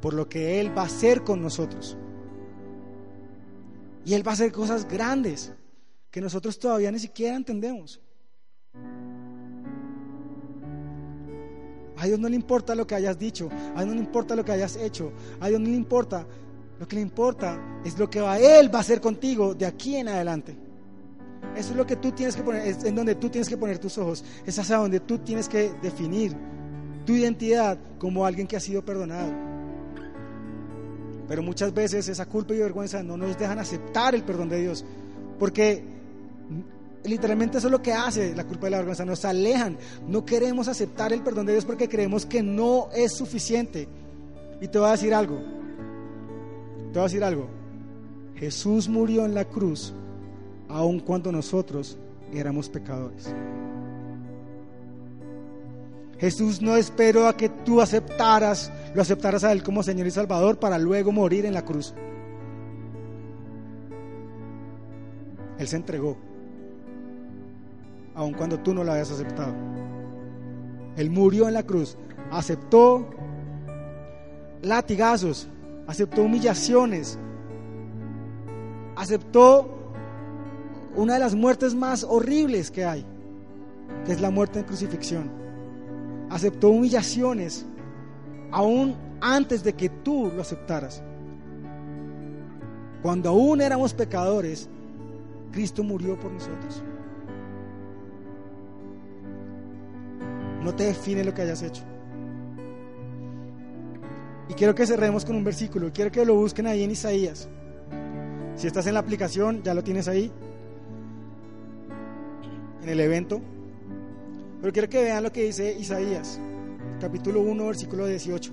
por 0.00 0.14
lo 0.14 0.28
que 0.28 0.60
Él 0.60 0.76
va 0.76 0.82
a 0.82 0.86
hacer 0.86 1.22
con 1.22 1.42
nosotros. 1.42 1.96
Y 4.04 4.14
Él 4.14 4.26
va 4.26 4.32
a 4.32 4.34
hacer 4.34 4.50
cosas 4.52 4.86
grandes 4.88 5.52
que 6.10 6.20
nosotros 6.20 6.58
todavía 6.58 6.90
ni 6.90 6.98
siquiera 6.98 7.36
entendemos. 7.36 8.00
A 11.96 12.06
Dios 12.06 12.18
no 12.18 12.28
le 12.28 12.34
importa 12.34 12.74
lo 12.74 12.84
que 12.84 12.96
hayas 12.96 13.16
dicho, 13.16 13.48
a 13.76 13.84
Dios 13.84 13.86
no 13.86 13.94
le 13.94 14.00
importa 14.00 14.34
lo 14.34 14.44
que 14.44 14.50
hayas 14.50 14.74
hecho, 14.76 15.12
a 15.40 15.48
Dios 15.48 15.60
no 15.60 15.68
le 15.68 15.76
importa 15.76 16.26
lo 16.82 16.88
que 16.88 16.96
le 16.96 17.02
importa 17.02 17.80
es 17.84 17.96
lo 17.96 18.10
que 18.10 18.18
Él 18.18 18.74
va 18.74 18.78
a 18.78 18.80
hacer 18.80 19.00
contigo 19.00 19.54
de 19.54 19.66
aquí 19.66 19.94
en 19.94 20.08
adelante. 20.08 20.56
Eso 21.56 21.70
es 21.70 21.76
lo 21.76 21.86
que 21.86 21.94
tú 21.94 22.10
tienes 22.10 22.34
que 22.34 22.42
poner, 22.42 22.66
es 22.66 22.82
en 22.82 22.96
donde 22.96 23.14
tú 23.14 23.28
tienes 23.28 23.48
que 23.48 23.56
poner 23.56 23.78
tus 23.78 23.98
ojos. 23.98 24.24
Es 24.44 24.58
hacia 24.58 24.78
donde 24.78 24.98
tú 24.98 25.18
tienes 25.18 25.48
que 25.48 25.72
definir 25.80 26.36
tu 27.06 27.12
identidad 27.12 27.78
como 28.00 28.26
alguien 28.26 28.48
que 28.48 28.56
ha 28.56 28.60
sido 28.60 28.84
perdonado. 28.84 29.32
Pero 31.28 31.40
muchas 31.44 31.72
veces 31.72 32.08
esa 32.08 32.26
culpa 32.26 32.52
y 32.52 32.58
vergüenza 32.58 33.00
no 33.00 33.16
nos 33.16 33.38
dejan 33.38 33.60
aceptar 33.60 34.16
el 34.16 34.24
perdón 34.24 34.48
de 34.48 34.62
Dios. 34.62 34.84
Porque 35.38 35.84
literalmente 37.04 37.58
eso 37.58 37.68
es 37.68 37.70
lo 37.70 37.80
que 37.80 37.92
hace 37.92 38.34
la 38.34 38.42
culpa 38.42 38.66
y 38.66 38.70
la 38.72 38.78
vergüenza. 38.78 39.04
Nos 39.04 39.24
alejan. 39.24 39.78
No 40.08 40.24
queremos 40.24 40.66
aceptar 40.66 41.12
el 41.12 41.22
perdón 41.22 41.46
de 41.46 41.52
Dios 41.52 41.64
porque 41.64 41.88
creemos 41.88 42.26
que 42.26 42.42
no 42.42 42.88
es 42.92 43.12
suficiente. 43.12 43.86
Y 44.60 44.66
te 44.66 44.80
voy 44.80 44.88
a 44.88 44.92
decir 44.92 45.14
algo. 45.14 45.61
Te 46.92 46.98
voy 46.98 47.00
a 47.00 47.04
decir 47.04 47.24
algo. 47.24 47.48
Jesús 48.36 48.88
murió 48.88 49.24
en 49.24 49.34
la 49.34 49.44
cruz 49.46 49.94
aun 50.68 51.00
cuando 51.00 51.30
nosotros 51.32 51.98
éramos 52.32 52.68
pecadores. 52.68 53.34
Jesús 56.18 56.62
no 56.62 56.76
esperó 56.76 57.26
a 57.26 57.36
que 57.36 57.48
tú 57.48 57.80
aceptaras, 57.80 58.72
lo 58.94 59.02
aceptaras 59.02 59.42
a 59.44 59.52
Él 59.52 59.62
como 59.62 59.82
Señor 59.82 60.06
y 60.06 60.10
Salvador 60.10 60.58
para 60.58 60.78
luego 60.78 61.12
morir 61.12 61.46
en 61.46 61.54
la 61.54 61.64
cruz. 61.64 61.94
Él 65.58 65.68
se 65.68 65.76
entregó, 65.76 66.16
aun 68.14 68.34
cuando 68.34 68.60
tú 68.60 68.72
no 68.72 68.84
lo 68.84 68.92
habías 68.92 69.10
aceptado. 69.10 69.52
Él 70.96 71.10
murió 71.10 71.48
en 71.48 71.54
la 71.54 71.64
cruz, 71.64 71.96
aceptó 72.30 73.10
latigazos, 74.62 75.48
aceptó 75.86 76.22
humillaciones, 76.22 77.18
aceptó 78.96 79.78
una 80.94 81.14
de 81.14 81.20
las 81.20 81.34
muertes 81.34 81.74
más 81.74 82.04
horribles 82.04 82.70
que 82.70 82.84
hay, 82.84 83.04
que 84.04 84.12
es 84.12 84.20
la 84.20 84.30
muerte 84.30 84.60
en 84.60 84.64
crucifixión. 84.64 85.30
Aceptó 86.30 86.70
humillaciones 86.70 87.66
aún 88.50 88.96
antes 89.20 89.62
de 89.62 89.72
que 89.74 89.88
tú 89.88 90.30
lo 90.34 90.42
aceptaras. 90.42 91.02
Cuando 93.02 93.30
aún 93.30 93.60
éramos 93.60 93.94
pecadores, 93.94 94.68
Cristo 95.50 95.82
murió 95.82 96.18
por 96.18 96.30
nosotros. 96.30 96.82
No 100.62 100.74
te 100.74 100.84
define 100.84 101.24
lo 101.24 101.34
que 101.34 101.42
hayas 101.42 101.62
hecho. 101.62 101.82
Y 104.52 104.54
quiero 104.54 104.74
que 104.74 104.86
cerremos 104.86 105.24
con 105.24 105.34
un 105.34 105.44
versículo. 105.44 105.90
Quiero 105.94 106.12
que 106.12 106.26
lo 106.26 106.34
busquen 106.34 106.66
ahí 106.66 106.82
en 106.82 106.90
Isaías. 106.90 107.48
Si 108.54 108.66
estás 108.66 108.86
en 108.86 108.92
la 108.92 109.00
aplicación, 109.00 109.62
ya 109.62 109.72
lo 109.72 109.82
tienes 109.82 110.08
ahí. 110.08 110.30
En 112.82 112.88
el 112.90 113.00
evento. 113.00 113.40
Pero 114.60 114.70
quiero 114.74 114.90
que 114.90 115.04
vean 115.04 115.22
lo 115.22 115.32
que 115.32 115.44
dice 115.44 115.74
Isaías, 115.80 116.38
capítulo 117.00 117.40
1, 117.40 117.66
versículo 117.66 118.06
18. 118.06 118.52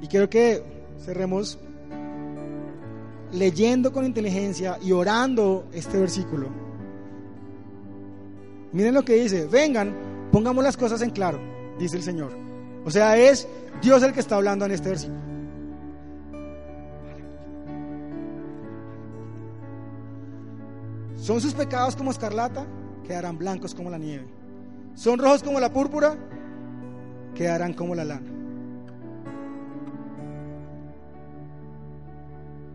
Y 0.00 0.06
quiero 0.06 0.30
que 0.30 0.62
cerremos 1.04 1.58
leyendo 3.32 3.92
con 3.92 4.04
inteligencia 4.04 4.78
y 4.80 4.92
orando 4.92 5.66
este 5.72 5.98
versículo. 5.98 6.46
Miren 8.70 8.94
lo 8.94 9.04
que 9.04 9.14
dice, 9.14 9.48
vengan, 9.48 9.96
pongamos 10.30 10.62
las 10.62 10.76
cosas 10.76 11.02
en 11.02 11.10
claro, 11.10 11.40
dice 11.76 11.96
el 11.96 12.04
Señor. 12.04 12.47
O 12.88 12.90
sea, 12.90 13.18
es 13.18 13.46
Dios 13.82 14.02
el 14.02 14.14
que 14.14 14.20
está 14.20 14.36
hablando 14.36 14.64
en 14.64 14.70
este 14.70 14.88
versículo. 14.88 15.20
Son 21.16 21.38
sus 21.38 21.52
pecados 21.52 21.94
como 21.96 22.12
escarlata, 22.12 22.66
quedarán 23.06 23.36
blancos 23.36 23.74
como 23.74 23.90
la 23.90 23.98
nieve. 23.98 24.26
son 24.94 25.18
rojos 25.18 25.42
como 25.42 25.60
la 25.60 25.70
púrpura, 25.70 26.16
quedarán 27.34 27.74
como 27.74 27.94
la 27.94 28.06
lana. 28.06 28.30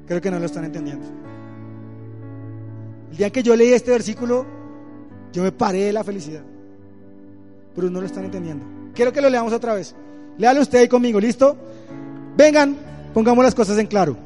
Creo 0.06 0.22
que 0.22 0.30
no 0.30 0.38
lo 0.38 0.46
están 0.46 0.66
entendiendo. 0.66 1.08
El 3.10 3.18
día 3.18 3.32
que 3.32 3.42
yo 3.42 3.56
leí 3.56 3.74
este 3.74 3.90
versículo, 3.90 4.46
yo 5.32 5.42
me 5.42 5.52
paré 5.52 5.86
de 5.86 5.94
la 5.94 6.04
felicidad. 6.04 6.44
Pero 7.74 7.90
no 7.90 8.00
lo 8.00 8.06
están 8.06 8.26
entendiendo. 8.26 8.83
Quiero 8.94 9.12
que 9.12 9.22
lo 9.22 9.30
leamos 9.30 9.54
otra 9.54 9.74
vez. 9.74 9.96
Léalo 10.38 10.62
usted 10.62 10.80
ahí 10.80 10.88
conmigo, 10.88 11.20
¿listo? 11.20 11.58
Vengan, 12.36 12.76
pongamos 13.14 13.44
las 13.44 13.56
cosas 13.56 13.78
en 13.78 13.88
claro. 13.88 14.18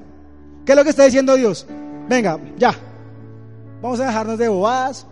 ¿Qué 0.65 0.73
es 0.73 0.75
lo 0.77 0.83
que 0.83 0.89
está 0.89 1.05
diciendo 1.05 1.35
Dios? 1.35 1.65
Venga, 2.09 2.39
ya. 2.57 2.73
Vamos 3.81 3.99
a 3.99 4.07
dejarnos 4.07 4.37
de 4.37 4.47
bobadas. 4.47 5.05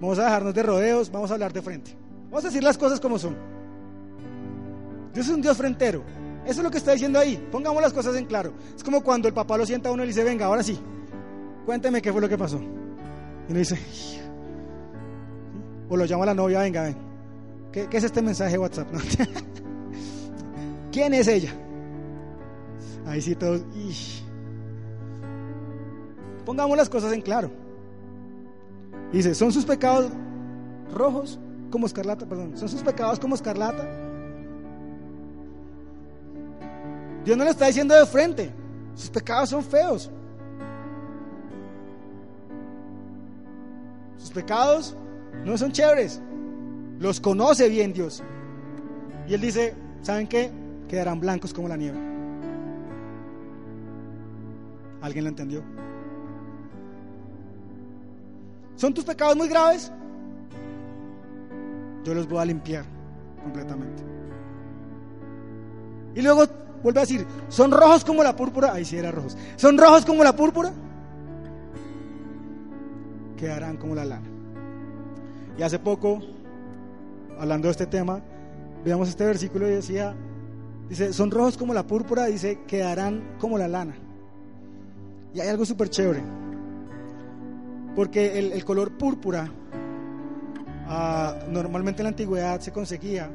Vamos 0.00 0.18
a 0.18 0.24
dejarnos 0.24 0.54
de 0.54 0.62
rodeos. 0.62 1.10
Vamos 1.10 1.30
a 1.30 1.34
hablar 1.34 1.52
de 1.52 1.62
frente. 1.62 1.96
Vamos 2.30 2.44
a 2.44 2.48
decir 2.48 2.62
las 2.62 2.78
cosas 2.78 3.00
como 3.00 3.18
son. 3.18 3.36
Dios 5.12 5.26
es 5.26 5.32
un 5.32 5.42
Dios 5.42 5.56
frentero. 5.56 6.02
Eso 6.44 6.60
es 6.60 6.64
lo 6.64 6.70
que 6.70 6.78
está 6.78 6.92
diciendo 6.92 7.18
ahí. 7.18 7.36
Pongamos 7.52 7.82
las 7.82 7.92
cosas 7.92 8.16
en 8.16 8.24
claro. 8.26 8.52
Es 8.74 8.82
como 8.82 9.02
cuando 9.02 9.28
el 9.28 9.34
papá 9.34 9.56
lo 9.56 9.66
sienta 9.66 9.88
a 9.88 9.92
uno 9.92 10.02
y 10.02 10.06
le 10.06 10.12
dice, 10.12 10.24
venga, 10.24 10.46
ahora 10.46 10.62
sí. 10.62 10.78
Cuénteme 11.66 12.02
qué 12.02 12.12
fue 12.12 12.20
lo 12.20 12.28
que 12.28 12.38
pasó. 12.38 12.60
Y 13.48 13.52
le 13.52 13.58
dice, 13.60 13.78
o 15.88 15.96
lo 15.96 16.04
llama 16.04 16.26
la 16.26 16.34
novia, 16.34 16.60
venga, 16.60 16.82
ven. 16.82 17.11
¿Qué, 17.72 17.88
es 17.90 18.04
este 18.04 18.20
mensaje 18.20 18.52
de 18.52 18.58
WhatsApp? 18.58 18.88
¿Quién 20.92 21.14
es 21.14 21.26
ella? 21.26 21.52
Ahí 23.06 23.22
sí 23.22 23.34
todos. 23.34 23.62
Pongamos 26.44 26.76
las 26.76 26.88
cosas 26.88 27.12
en 27.12 27.22
claro. 27.22 27.50
Dice, 29.10 29.34
¿son 29.34 29.52
sus 29.52 29.64
pecados 29.64 30.10
rojos 30.92 31.38
como 31.70 31.86
escarlata? 31.86 32.26
Perdón, 32.26 32.56
¿son 32.56 32.68
sus 32.68 32.82
pecados 32.82 33.18
como 33.18 33.34
escarlata? 33.34 33.88
Dios 37.24 37.36
no 37.36 37.44
le 37.44 37.50
está 37.50 37.66
diciendo 37.66 37.94
de 37.94 38.04
frente, 38.04 38.52
sus 38.94 39.08
pecados 39.08 39.48
son 39.48 39.62
feos. 39.62 40.10
Sus 44.18 44.30
pecados 44.30 44.96
no 45.44 45.56
son 45.56 45.72
chéveres. 45.72 46.20
Los 47.02 47.20
conoce 47.20 47.68
bien 47.68 47.92
Dios. 47.92 48.22
Y 49.26 49.34
Él 49.34 49.40
dice, 49.40 49.74
¿saben 50.02 50.28
qué? 50.28 50.52
Quedarán 50.88 51.18
blancos 51.18 51.52
como 51.52 51.66
la 51.66 51.76
nieve. 51.76 51.98
¿Alguien 55.00 55.24
lo 55.24 55.30
entendió? 55.30 55.64
¿Son 58.76 58.94
tus 58.94 59.04
pecados 59.04 59.36
muy 59.36 59.48
graves? 59.48 59.90
Yo 62.04 62.14
los 62.14 62.28
voy 62.28 62.38
a 62.38 62.44
limpiar 62.44 62.84
completamente. 63.42 64.04
Y 66.14 66.22
luego 66.22 66.44
vuelve 66.84 67.00
a 67.00 67.02
decir, 67.02 67.26
¿son 67.48 67.72
rojos 67.72 68.04
como 68.04 68.22
la 68.22 68.36
púrpura? 68.36 68.74
Ahí 68.74 68.84
sí 68.84 68.96
era 68.96 69.10
rojos. 69.10 69.36
¿Son 69.56 69.76
rojos 69.76 70.04
como 70.04 70.22
la 70.22 70.36
púrpura? 70.36 70.72
Quedarán 73.36 73.76
como 73.76 73.96
la 73.96 74.04
lana. 74.04 74.28
Y 75.58 75.62
hace 75.64 75.80
poco, 75.80 76.22
hablando 77.42 77.66
de 77.66 77.72
este 77.72 77.86
tema, 77.86 78.22
veamos 78.84 79.08
este 79.08 79.24
versículo 79.24 79.66
y 79.66 79.72
decía, 79.72 80.14
dice, 80.88 81.12
son 81.12 81.28
rojos 81.28 81.58
como 81.58 81.74
la 81.74 81.84
púrpura, 81.84 82.26
dice, 82.26 82.60
quedarán 82.68 83.34
como 83.40 83.58
la 83.58 83.66
lana. 83.66 83.96
Y 85.34 85.40
hay 85.40 85.48
algo 85.48 85.64
súper 85.64 85.90
chévere, 85.90 86.22
porque 87.96 88.38
el, 88.38 88.64
color 88.64 88.96
púrpura 88.96 89.50
ah, 90.86 91.34
normalmente 91.50 92.02
en 92.02 92.04
la 92.04 92.10
antigüedad 92.10 92.60
se 92.60 92.70
conseguía, 92.70 93.28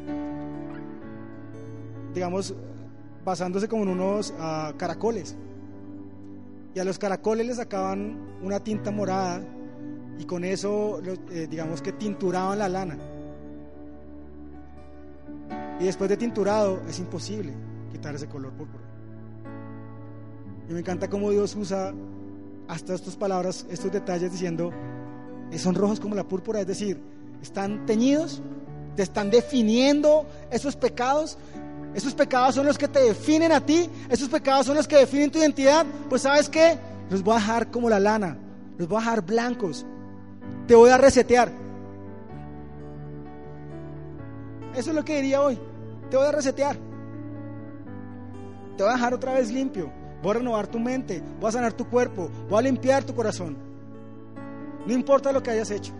digamos, 2.13 2.55
basándose 3.25 3.67
como 3.67 3.83
en 3.83 3.89
unos 3.89 4.33
ah, 4.39 4.71
caracoles. 4.77 5.35
Y 6.73 6.79
a 6.79 6.85
los 6.85 6.97
caracoles 6.97 7.45
les 7.45 7.57
sacaban 7.57 8.17
una 8.41 8.61
tinta 8.61 8.89
morada 8.89 9.41
y 10.17 10.23
con 10.23 10.45
eso, 10.45 11.01
eh, 11.29 11.47
digamos 11.49 11.81
que 11.81 11.91
tinturaban 11.91 12.59
la 12.59 12.69
lana. 12.69 12.97
Y 15.79 15.85
después 15.85 16.09
de 16.09 16.17
tinturado 16.17 16.81
es 16.87 16.99
imposible 16.99 17.53
quitar 17.91 18.15
ese 18.15 18.27
color 18.27 18.51
púrpura. 18.53 18.83
Y 20.69 20.73
me 20.73 20.79
encanta 20.79 21.09
cómo 21.09 21.31
Dios 21.31 21.55
usa 21.55 21.93
hasta 22.67 22.93
estas 22.93 23.15
palabras, 23.15 23.65
estos 23.69 23.91
detalles 23.91 24.31
diciendo, 24.31 24.71
son 25.57 25.75
rojos 25.75 25.99
como 25.99 26.15
la 26.15 26.27
púrpura, 26.27 26.59
es 26.59 26.67
decir, 26.67 26.99
están 27.41 27.85
teñidos, 27.85 28.41
te 28.95 29.03
están 29.03 29.29
definiendo 29.29 30.25
esos 30.51 30.75
pecados. 30.75 31.37
Esos 31.93 32.13
pecados 32.13 32.55
son 32.55 32.65
los 32.65 32.77
que 32.77 32.87
te 32.87 32.99
definen 32.99 33.51
a 33.51 33.65
ti, 33.65 33.89
esos 34.09 34.29
pecados 34.29 34.65
son 34.67 34.75
los 34.75 34.87
que 34.87 34.97
definen 34.97 35.31
tu 35.31 35.39
identidad. 35.39 35.85
Pues 36.09 36.23
sabes 36.23 36.49
qué, 36.49 36.77
los 37.09 37.23
voy 37.23 37.35
a 37.35 37.39
dejar 37.39 37.71
como 37.71 37.89
la 37.89 37.99
lana, 37.99 38.37
los 38.77 38.87
voy 38.87 38.97
a 38.97 38.99
dejar 39.01 39.25
blancos, 39.25 39.85
te 40.67 40.75
voy 40.75 40.89
a 40.89 40.97
resetear. 40.97 41.66
Eso 44.77 44.91
es 44.91 44.95
lo 44.95 45.03
que 45.03 45.15
diría 45.15 45.41
hoy. 45.41 45.57
Te 46.11 46.17
voy 46.17 46.27
a 46.27 46.31
resetear. 46.31 46.77
Te 48.77 48.83
voy 48.83 48.91
a 48.91 48.95
dejar 48.95 49.15
otra 49.15 49.33
vez 49.33 49.51
limpio. 49.51 49.91
Voy 50.21 50.31
a 50.31 50.33
renovar 50.35 50.67
tu 50.67 50.77
mente. 50.77 51.23
Voy 51.39 51.49
a 51.49 51.51
sanar 51.51 51.73
tu 51.73 51.89
cuerpo. 51.89 52.29
Voy 52.47 52.59
a 52.59 52.61
limpiar 52.61 53.03
tu 53.03 53.15
corazón. 53.15 53.57
No 54.85 54.93
importa 54.93 55.31
lo 55.31 55.41
que 55.41 55.49
hayas 55.49 55.71
hecho. 55.71 55.93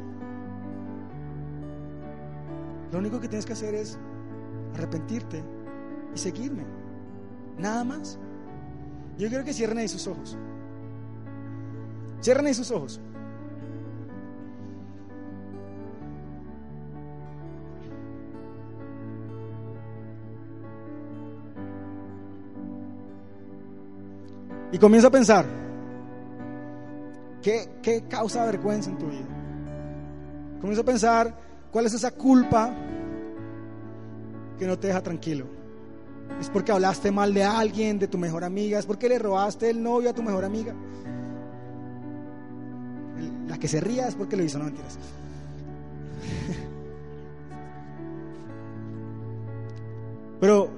Lo 2.91 2.99
único 2.99 3.19
que 3.19 3.27
tienes 3.27 3.47
que 3.47 3.53
hacer 3.53 3.73
es 3.73 3.97
arrepentirte 4.75 5.43
y 6.13 6.17
seguirme. 6.19 6.63
Nada 7.57 7.83
más. 7.83 8.19
Yo 9.17 9.27
quiero 9.27 9.43
que 9.43 9.53
cierren 9.53 9.79
ahí 9.79 9.87
sus 9.87 10.05
ojos. 10.05 10.37
Cierren 12.21 12.45
ahí 12.45 12.53
sus 12.53 12.69
ojos. 12.69 13.01
Y 24.71 24.77
comienza 24.77 25.08
a 25.08 25.12
pensar, 25.12 25.45
¿qué, 27.41 27.69
¿qué, 27.82 28.03
causa 28.10 28.45
vergüenza 28.45 28.89
en 28.89 28.97
tu 28.97 29.08
vida? 29.08 29.27
Comienza 30.60 30.82
a 30.82 30.86
pensar, 30.86 31.34
¿cuál 31.71 31.86
es 31.86 31.93
esa 31.93 32.12
culpa 32.12 32.73
que 34.60 34.67
no 34.67 34.77
te 34.77 34.88
deja 34.88 35.01
tranquilo? 35.01 35.45
¿Es 36.41 36.49
porque 36.49 36.71
hablaste 36.71 37.12
mal 37.12 37.34
de 37.34 37.43
alguien, 37.43 37.97
de 37.97 38.08
tu 38.08 38.17
mejor 38.17 38.43
amiga? 38.43 38.77
¿Es 38.77 38.86
porque 38.86 39.08
le 39.08 39.17
robaste 39.19 39.69
el 39.69 39.82
novio 39.82 40.10
a 40.10 40.13
tu 40.13 40.21
mejor 40.21 40.43
amiga? 40.43 40.73
La 43.47 43.58
que 43.58 43.67
se 43.67 43.80
ría 43.80 44.08
es 44.08 44.15
porque 44.15 44.36
lo 44.36 44.43
hizo, 44.43 44.60
no 44.60 44.65
mentiras. 44.65 44.99
Pero 50.39 50.69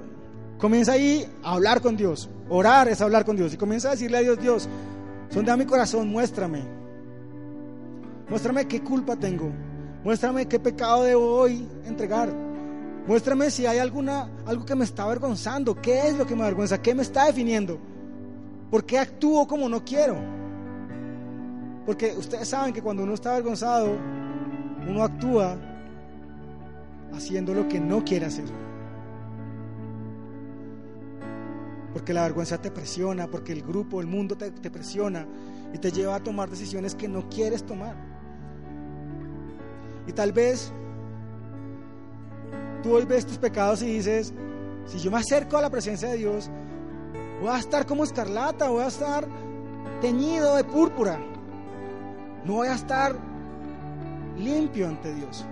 comienza 0.58 0.92
ahí 0.92 1.26
a 1.42 1.54
hablar 1.54 1.82
con 1.82 1.96
Dios. 1.96 2.30
Orar 2.50 2.88
es 2.88 3.00
hablar 3.00 3.24
con 3.24 3.36
Dios 3.36 3.54
y 3.54 3.56
comienza 3.56 3.88
a 3.88 3.90
decirle 3.92 4.18
a 4.18 4.20
Dios, 4.22 4.40
Dios, 4.40 4.68
sonda 5.30 5.56
mi 5.56 5.64
corazón, 5.64 6.08
muéstrame. 6.08 6.62
Muéstrame 8.28 8.66
qué 8.66 8.82
culpa 8.82 9.14
tengo. 9.14 9.50
Muéstrame 10.02 10.46
qué 10.46 10.58
pecado 10.58 11.04
debo 11.04 11.36
hoy 11.36 11.64
entregar. 11.86 12.28
Muéstrame 13.06 13.50
si 13.50 13.66
hay 13.66 13.78
alguna 13.78 14.28
algo 14.46 14.64
que 14.64 14.74
me 14.74 14.84
está 14.84 15.04
avergonzando, 15.04 15.80
qué 15.80 16.08
es 16.08 16.16
lo 16.16 16.26
que 16.26 16.34
me 16.34 16.42
avergüenza, 16.42 16.82
qué 16.82 16.92
me 16.92 17.02
está 17.02 17.26
definiendo. 17.26 17.78
¿Por 18.68 18.84
qué 18.84 18.98
actúo 18.98 19.46
como 19.46 19.68
no 19.68 19.84
quiero? 19.84 20.16
Porque 21.86 22.14
ustedes 22.16 22.48
saben 22.48 22.72
que 22.72 22.82
cuando 22.82 23.04
uno 23.04 23.14
está 23.14 23.32
avergonzado, 23.32 23.96
uno 24.88 25.04
actúa 25.04 25.56
haciendo 27.12 27.54
lo 27.54 27.68
que 27.68 27.78
no 27.78 28.04
quiere 28.04 28.26
hacer. 28.26 28.69
Porque 31.92 32.12
la 32.12 32.22
vergüenza 32.22 32.60
te 32.60 32.70
presiona, 32.70 33.26
porque 33.28 33.52
el 33.52 33.62
grupo, 33.62 34.00
el 34.00 34.06
mundo 34.06 34.36
te, 34.36 34.50
presiona 34.70 35.26
y 35.72 35.78
te 35.78 35.90
lleva 35.90 36.16
a 36.16 36.20
tomar 36.20 36.48
decisiones 36.48 36.94
que 36.94 37.08
no 37.08 37.28
quieres 37.28 37.64
tomar. 37.64 37.96
Y 40.06 40.12
tal 40.12 40.32
vez 40.32 40.72
tú 42.82 42.94
hoy 42.94 43.04
ves 43.04 43.26
tus 43.26 43.38
pecados 43.38 43.82
y 43.82 43.86
dices, 43.86 44.32
si 44.86 44.98
yo 44.98 45.10
me 45.10 45.18
acerco 45.18 45.56
a 45.56 45.62
la 45.62 45.70
presencia 45.70 46.08
de 46.08 46.16
Dios, 46.16 46.48
voy 47.40 47.50
a 47.50 47.58
estar 47.58 47.86
como 47.86 48.04
escarlata, 48.04 48.68
voy 48.68 48.84
a 48.84 48.88
estar 48.88 49.26
teñido 50.00 50.56
de 50.56 50.64
púrpura, 50.64 51.18
no 52.44 52.54
voy 52.54 52.68
a 52.68 52.74
estar 52.74 53.16
limpio 54.38 54.88
ante 54.88 55.12
Dios. 55.14 55.44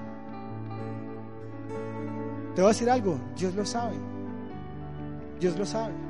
Te 2.55 2.63
voy 2.63 2.71
a 2.71 2.73
decir 2.73 2.91
algo, 2.91 3.19
Dios 3.37 3.55
lo 3.55 3.65
sabe, 3.65 3.97
Dios 5.41 5.57
lo 5.57 5.67
sabe. 5.67 6.09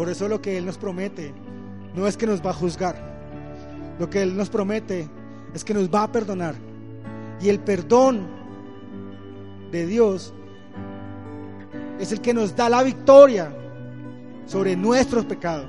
Por 0.00 0.08
eso 0.08 0.28
lo 0.28 0.40
que 0.40 0.56
Él 0.56 0.64
nos 0.64 0.78
promete 0.78 1.34
no 1.94 2.06
es 2.06 2.16
que 2.16 2.26
nos 2.26 2.40
va 2.40 2.52
a 2.52 2.54
juzgar. 2.54 2.96
Lo 3.98 4.08
que 4.08 4.22
Él 4.22 4.34
nos 4.34 4.48
promete 4.48 5.10
es 5.52 5.62
que 5.62 5.74
nos 5.74 5.90
va 5.90 6.04
a 6.04 6.10
perdonar. 6.10 6.54
Y 7.38 7.50
el 7.50 7.60
perdón 7.60 8.26
de 9.70 9.84
Dios 9.84 10.32
es 11.98 12.12
el 12.12 12.22
que 12.22 12.32
nos 12.32 12.56
da 12.56 12.70
la 12.70 12.82
victoria 12.82 13.54
sobre 14.46 14.74
nuestros 14.74 15.26
pecados. 15.26 15.66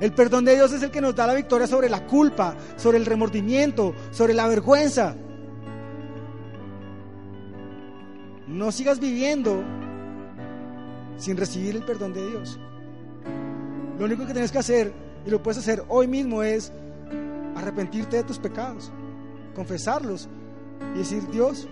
El 0.00 0.12
perdón 0.12 0.44
de 0.44 0.56
Dios 0.56 0.72
es 0.72 0.82
el 0.82 0.90
que 0.90 1.00
nos 1.00 1.14
da 1.14 1.28
la 1.28 1.34
victoria 1.34 1.68
sobre 1.68 1.88
la 1.88 2.04
culpa, 2.04 2.56
sobre 2.74 2.98
el 2.98 3.06
remordimiento, 3.06 3.94
sobre 4.10 4.34
la 4.34 4.48
vergüenza. 4.48 5.14
No 8.48 8.72
sigas 8.72 8.98
viviendo 8.98 9.62
sin 11.16 11.36
recibir 11.36 11.76
el 11.76 11.84
perdón 11.84 12.12
de 12.12 12.28
Dios. 12.28 12.58
Lo 13.98 14.06
único 14.06 14.26
que 14.26 14.32
tienes 14.32 14.50
que 14.50 14.58
hacer, 14.58 14.92
y 15.26 15.30
lo 15.30 15.42
puedes 15.42 15.58
hacer 15.58 15.84
hoy 15.88 16.06
mismo, 16.06 16.42
es 16.42 16.72
arrepentirte 17.54 18.16
de 18.16 18.24
tus 18.24 18.38
pecados, 18.38 18.90
confesarlos 19.54 20.28
y 20.94 20.98
decir, 20.98 21.28
Dios, 21.30 21.68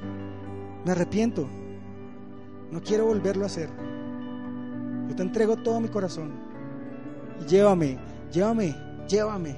me 0.84 0.92
arrepiento, 0.92 1.46
no 2.70 2.80
quiero 2.80 3.06
volverlo 3.06 3.44
a 3.44 3.46
hacer. 3.46 3.68
Yo 5.08 5.16
te 5.16 5.22
entrego 5.22 5.56
todo 5.56 5.80
mi 5.80 5.88
corazón 5.88 6.32
y 7.40 7.46
llévame, 7.46 7.98
llévame, 8.32 8.76
llévame. 9.08 9.56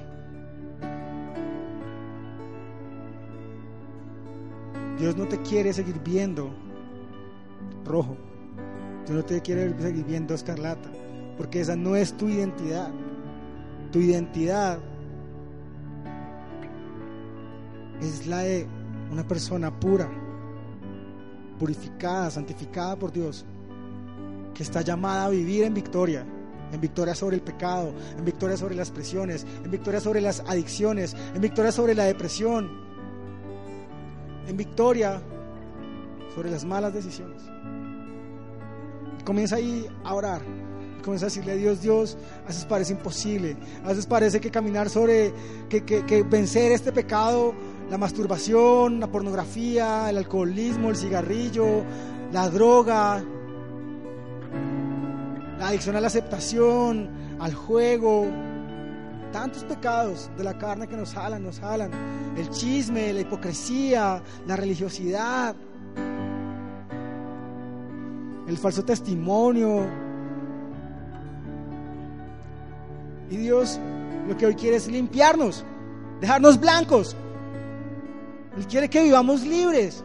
Dios 4.97 5.17
no 5.17 5.27
te 5.27 5.37
quiere 5.41 5.73
seguir 5.73 5.99
viendo 6.03 6.49
rojo. 7.85 8.15
Dios 9.05 9.17
no 9.17 9.23
te 9.25 9.41
quiere 9.41 9.77
seguir 9.79 10.05
viendo 10.05 10.33
escarlata, 10.33 10.89
porque 11.37 11.61
esa 11.61 11.75
no 11.75 11.95
es 11.95 12.13
tu 12.13 12.27
identidad. 12.27 12.91
Tu 13.91 13.99
identidad 13.99 14.79
es 18.01 18.27
la 18.27 18.39
de 18.39 18.67
una 19.11 19.27
persona 19.27 19.71
pura, 19.79 20.09
purificada, 21.59 22.31
santificada 22.31 22.95
por 22.95 23.11
Dios, 23.11 23.45
que 24.53 24.63
está 24.63 24.81
llamada 24.81 25.25
a 25.25 25.29
vivir 25.29 25.63
en 25.63 25.73
victoria, 25.73 26.25
en 26.71 26.81
victoria 26.81 27.15
sobre 27.15 27.35
el 27.35 27.41
pecado, 27.41 27.93
en 28.17 28.25
victoria 28.25 28.57
sobre 28.57 28.75
las 28.75 28.91
presiones, 28.91 29.45
en 29.63 29.71
victoria 29.71 29.99
sobre 29.99 30.21
las 30.21 30.41
adicciones, 30.41 31.15
en 31.33 31.41
victoria 31.41 31.71
sobre 31.71 31.93
la 31.93 32.05
depresión, 32.05 32.69
en 34.47 34.57
victoria 34.57 35.21
sobre 36.33 36.49
las 36.49 36.65
malas 36.65 36.93
decisiones. 36.93 37.41
comienza 39.23 39.55
ahí 39.55 39.87
a 40.03 40.13
orar, 40.15 40.41
comienza 41.03 41.27
a 41.27 41.29
decirle 41.29 41.51
a 41.51 41.55
Dios, 41.55 41.81
Dios, 41.81 42.17
a 42.45 42.47
veces 42.47 42.65
parece 42.65 42.93
imposible, 42.93 43.55
a 43.83 43.89
veces 43.89 44.07
parece 44.07 44.41
que 44.41 44.49
caminar 44.49 44.89
sobre, 44.89 45.31
que, 45.69 45.83
que 45.83 46.23
vencer 46.23 46.71
este 46.71 46.91
pecado 46.91 47.53
la 47.89 47.97
masturbación, 47.97 48.99
la 48.99 49.07
pornografía, 49.07 50.09
el 50.09 50.17
alcoholismo, 50.17 50.89
el 50.89 50.95
cigarrillo, 50.95 51.83
la 52.31 52.49
droga, 52.49 53.23
la 55.59 55.67
adicción 55.67 55.95
a 55.95 56.01
la 56.01 56.07
aceptación, 56.07 57.09
al 57.39 57.53
juego, 57.53 58.25
tantos 59.31 59.63
pecados 59.65 60.31
de 60.37 60.43
la 60.43 60.57
carne 60.57 60.87
que 60.87 60.95
nos 60.95 61.13
jalan, 61.13 61.43
nos 61.43 61.59
jalan, 61.59 61.91
el 62.37 62.49
chisme, 62.49 63.13
la 63.13 63.21
hipocresía, 63.21 64.23
la 64.47 64.55
religiosidad, 64.55 65.55
el 68.47 68.57
falso 68.57 68.83
testimonio. 68.83 69.85
Y 73.33 73.37
Dios 73.37 73.79
lo 74.27 74.37
que 74.37 74.45
hoy 74.45 74.53
quiere 74.53 74.77
es 74.77 74.87
limpiarnos, 74.87 75.65
dejarnos 76.21 76.59
blancos, 76.59 77.15
él 78.55 78.67
quiere 78.67 78.87
que 78.87 79.01
vivamos 79.01 79.41
libres, 79.41 80.03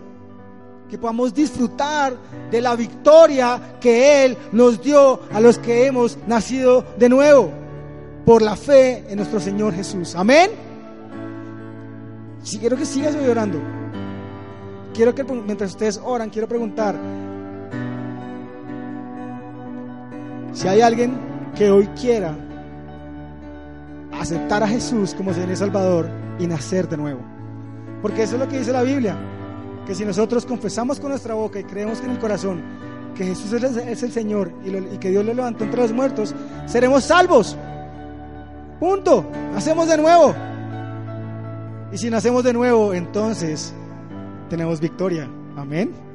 que 0.89 0.97
podamos 0.97 1.35
disfrutar 1.35 2.17
de 2.51 2.63
la 2.63 2.75
victoria 2.75 3.77
que 3.79 4.25
Él 4.25 4.37
nos 4.53 4.83
dio 4.83 5.21
a 5.31 5.41
los 5.41 5.59
que 5.59 5.87
hemos 5.87 6.17
nacido 6.27 6.87
de 6.99 7.11
nuevo 7.11 7.51
por 8.25 8.41
la 8.41 8.57
fe 8.57 9.05
en 9.11 9.17
nuestro 9.17 9.41
Señor 9.41 9.75
Jesús. 9.75 10.15
Amén. 10.15 10.51
Si 12.43 12.59
quiero 12.59 12.79
que 12.79 12.87
sigas 12.87 13.15
orando, 13.17 13.61
quiero 14.95 15.15
que 15.15 15.23
mientras 15.25 15.73
ustedes 15.73 16.01
oran, 16.03 16.31
quiero 16.31 16.49
preguntar 16.49 16.97
si 20.55 20.67
hay 20.67 20.81
alguien 20.81 21.19
que 21.55 21.71
hoy 21.71 21.87
quiera 21.89 22.48
aceptar 24.21 24.63
a 24.63 24.69
Jesús 24.69 25.15
como 25.15 25.33
Señor 25.33 25.51
y 25.51 25.57
Salvador 25.57 26.11
y 26.39 26.47
nacer 26.47 26.89
de 26.89 26.97
nuevo. 26.97 27.21
Porque 28.03 28.23
eso 28.23 28.35
es 28.35 28.41
lo 28.41 28.49
que 28.49 28.59
dice 28.59 28.73
la 28.73 28.83
Biblia, 28.83 29.17
que 29.87 29.95
si 29.95 30.05
nosotros 30.05 30.47
confesamos 30.47 31.01
con 31.01 31.11
nuestra 31.11 31.35
boca 31.35 31.59
y 31.59 31.65
creemos 31.65 32.01
en 32.01 32.11
el 32.11 32.19
corazón 32.19 32.63
que 33.15 33.25
Jesús 33.25 33.53
es 33.53 34.03
el 34.03 34.13
Señor 34.13 34.53
y, 34.65 34.99
que 34.99 35.11
Dios 35.11 35.25
lo 35.25 35.35
levantó 35.35 35.65
entre 35.65 35.83
los 35.83 35.93
muertos, 35.93 36.35
seremos 36.67 37.05
salvos. 37.05 37.57
Punto. 38.79 39.27
Hacemos 39.57 39.89
de 39.89 39.97
nuevo. 39.97 40.35
Y 41.93 41.99
si 41.99 42.11
nacemos 42.11 42.45
de 42.45 42.53
nuevo, 42.53 42.95
entonces 42.95 43.75
tenemos 44.49 44.79
victoria. 44.79 45.29
Amén. 45.57 46.08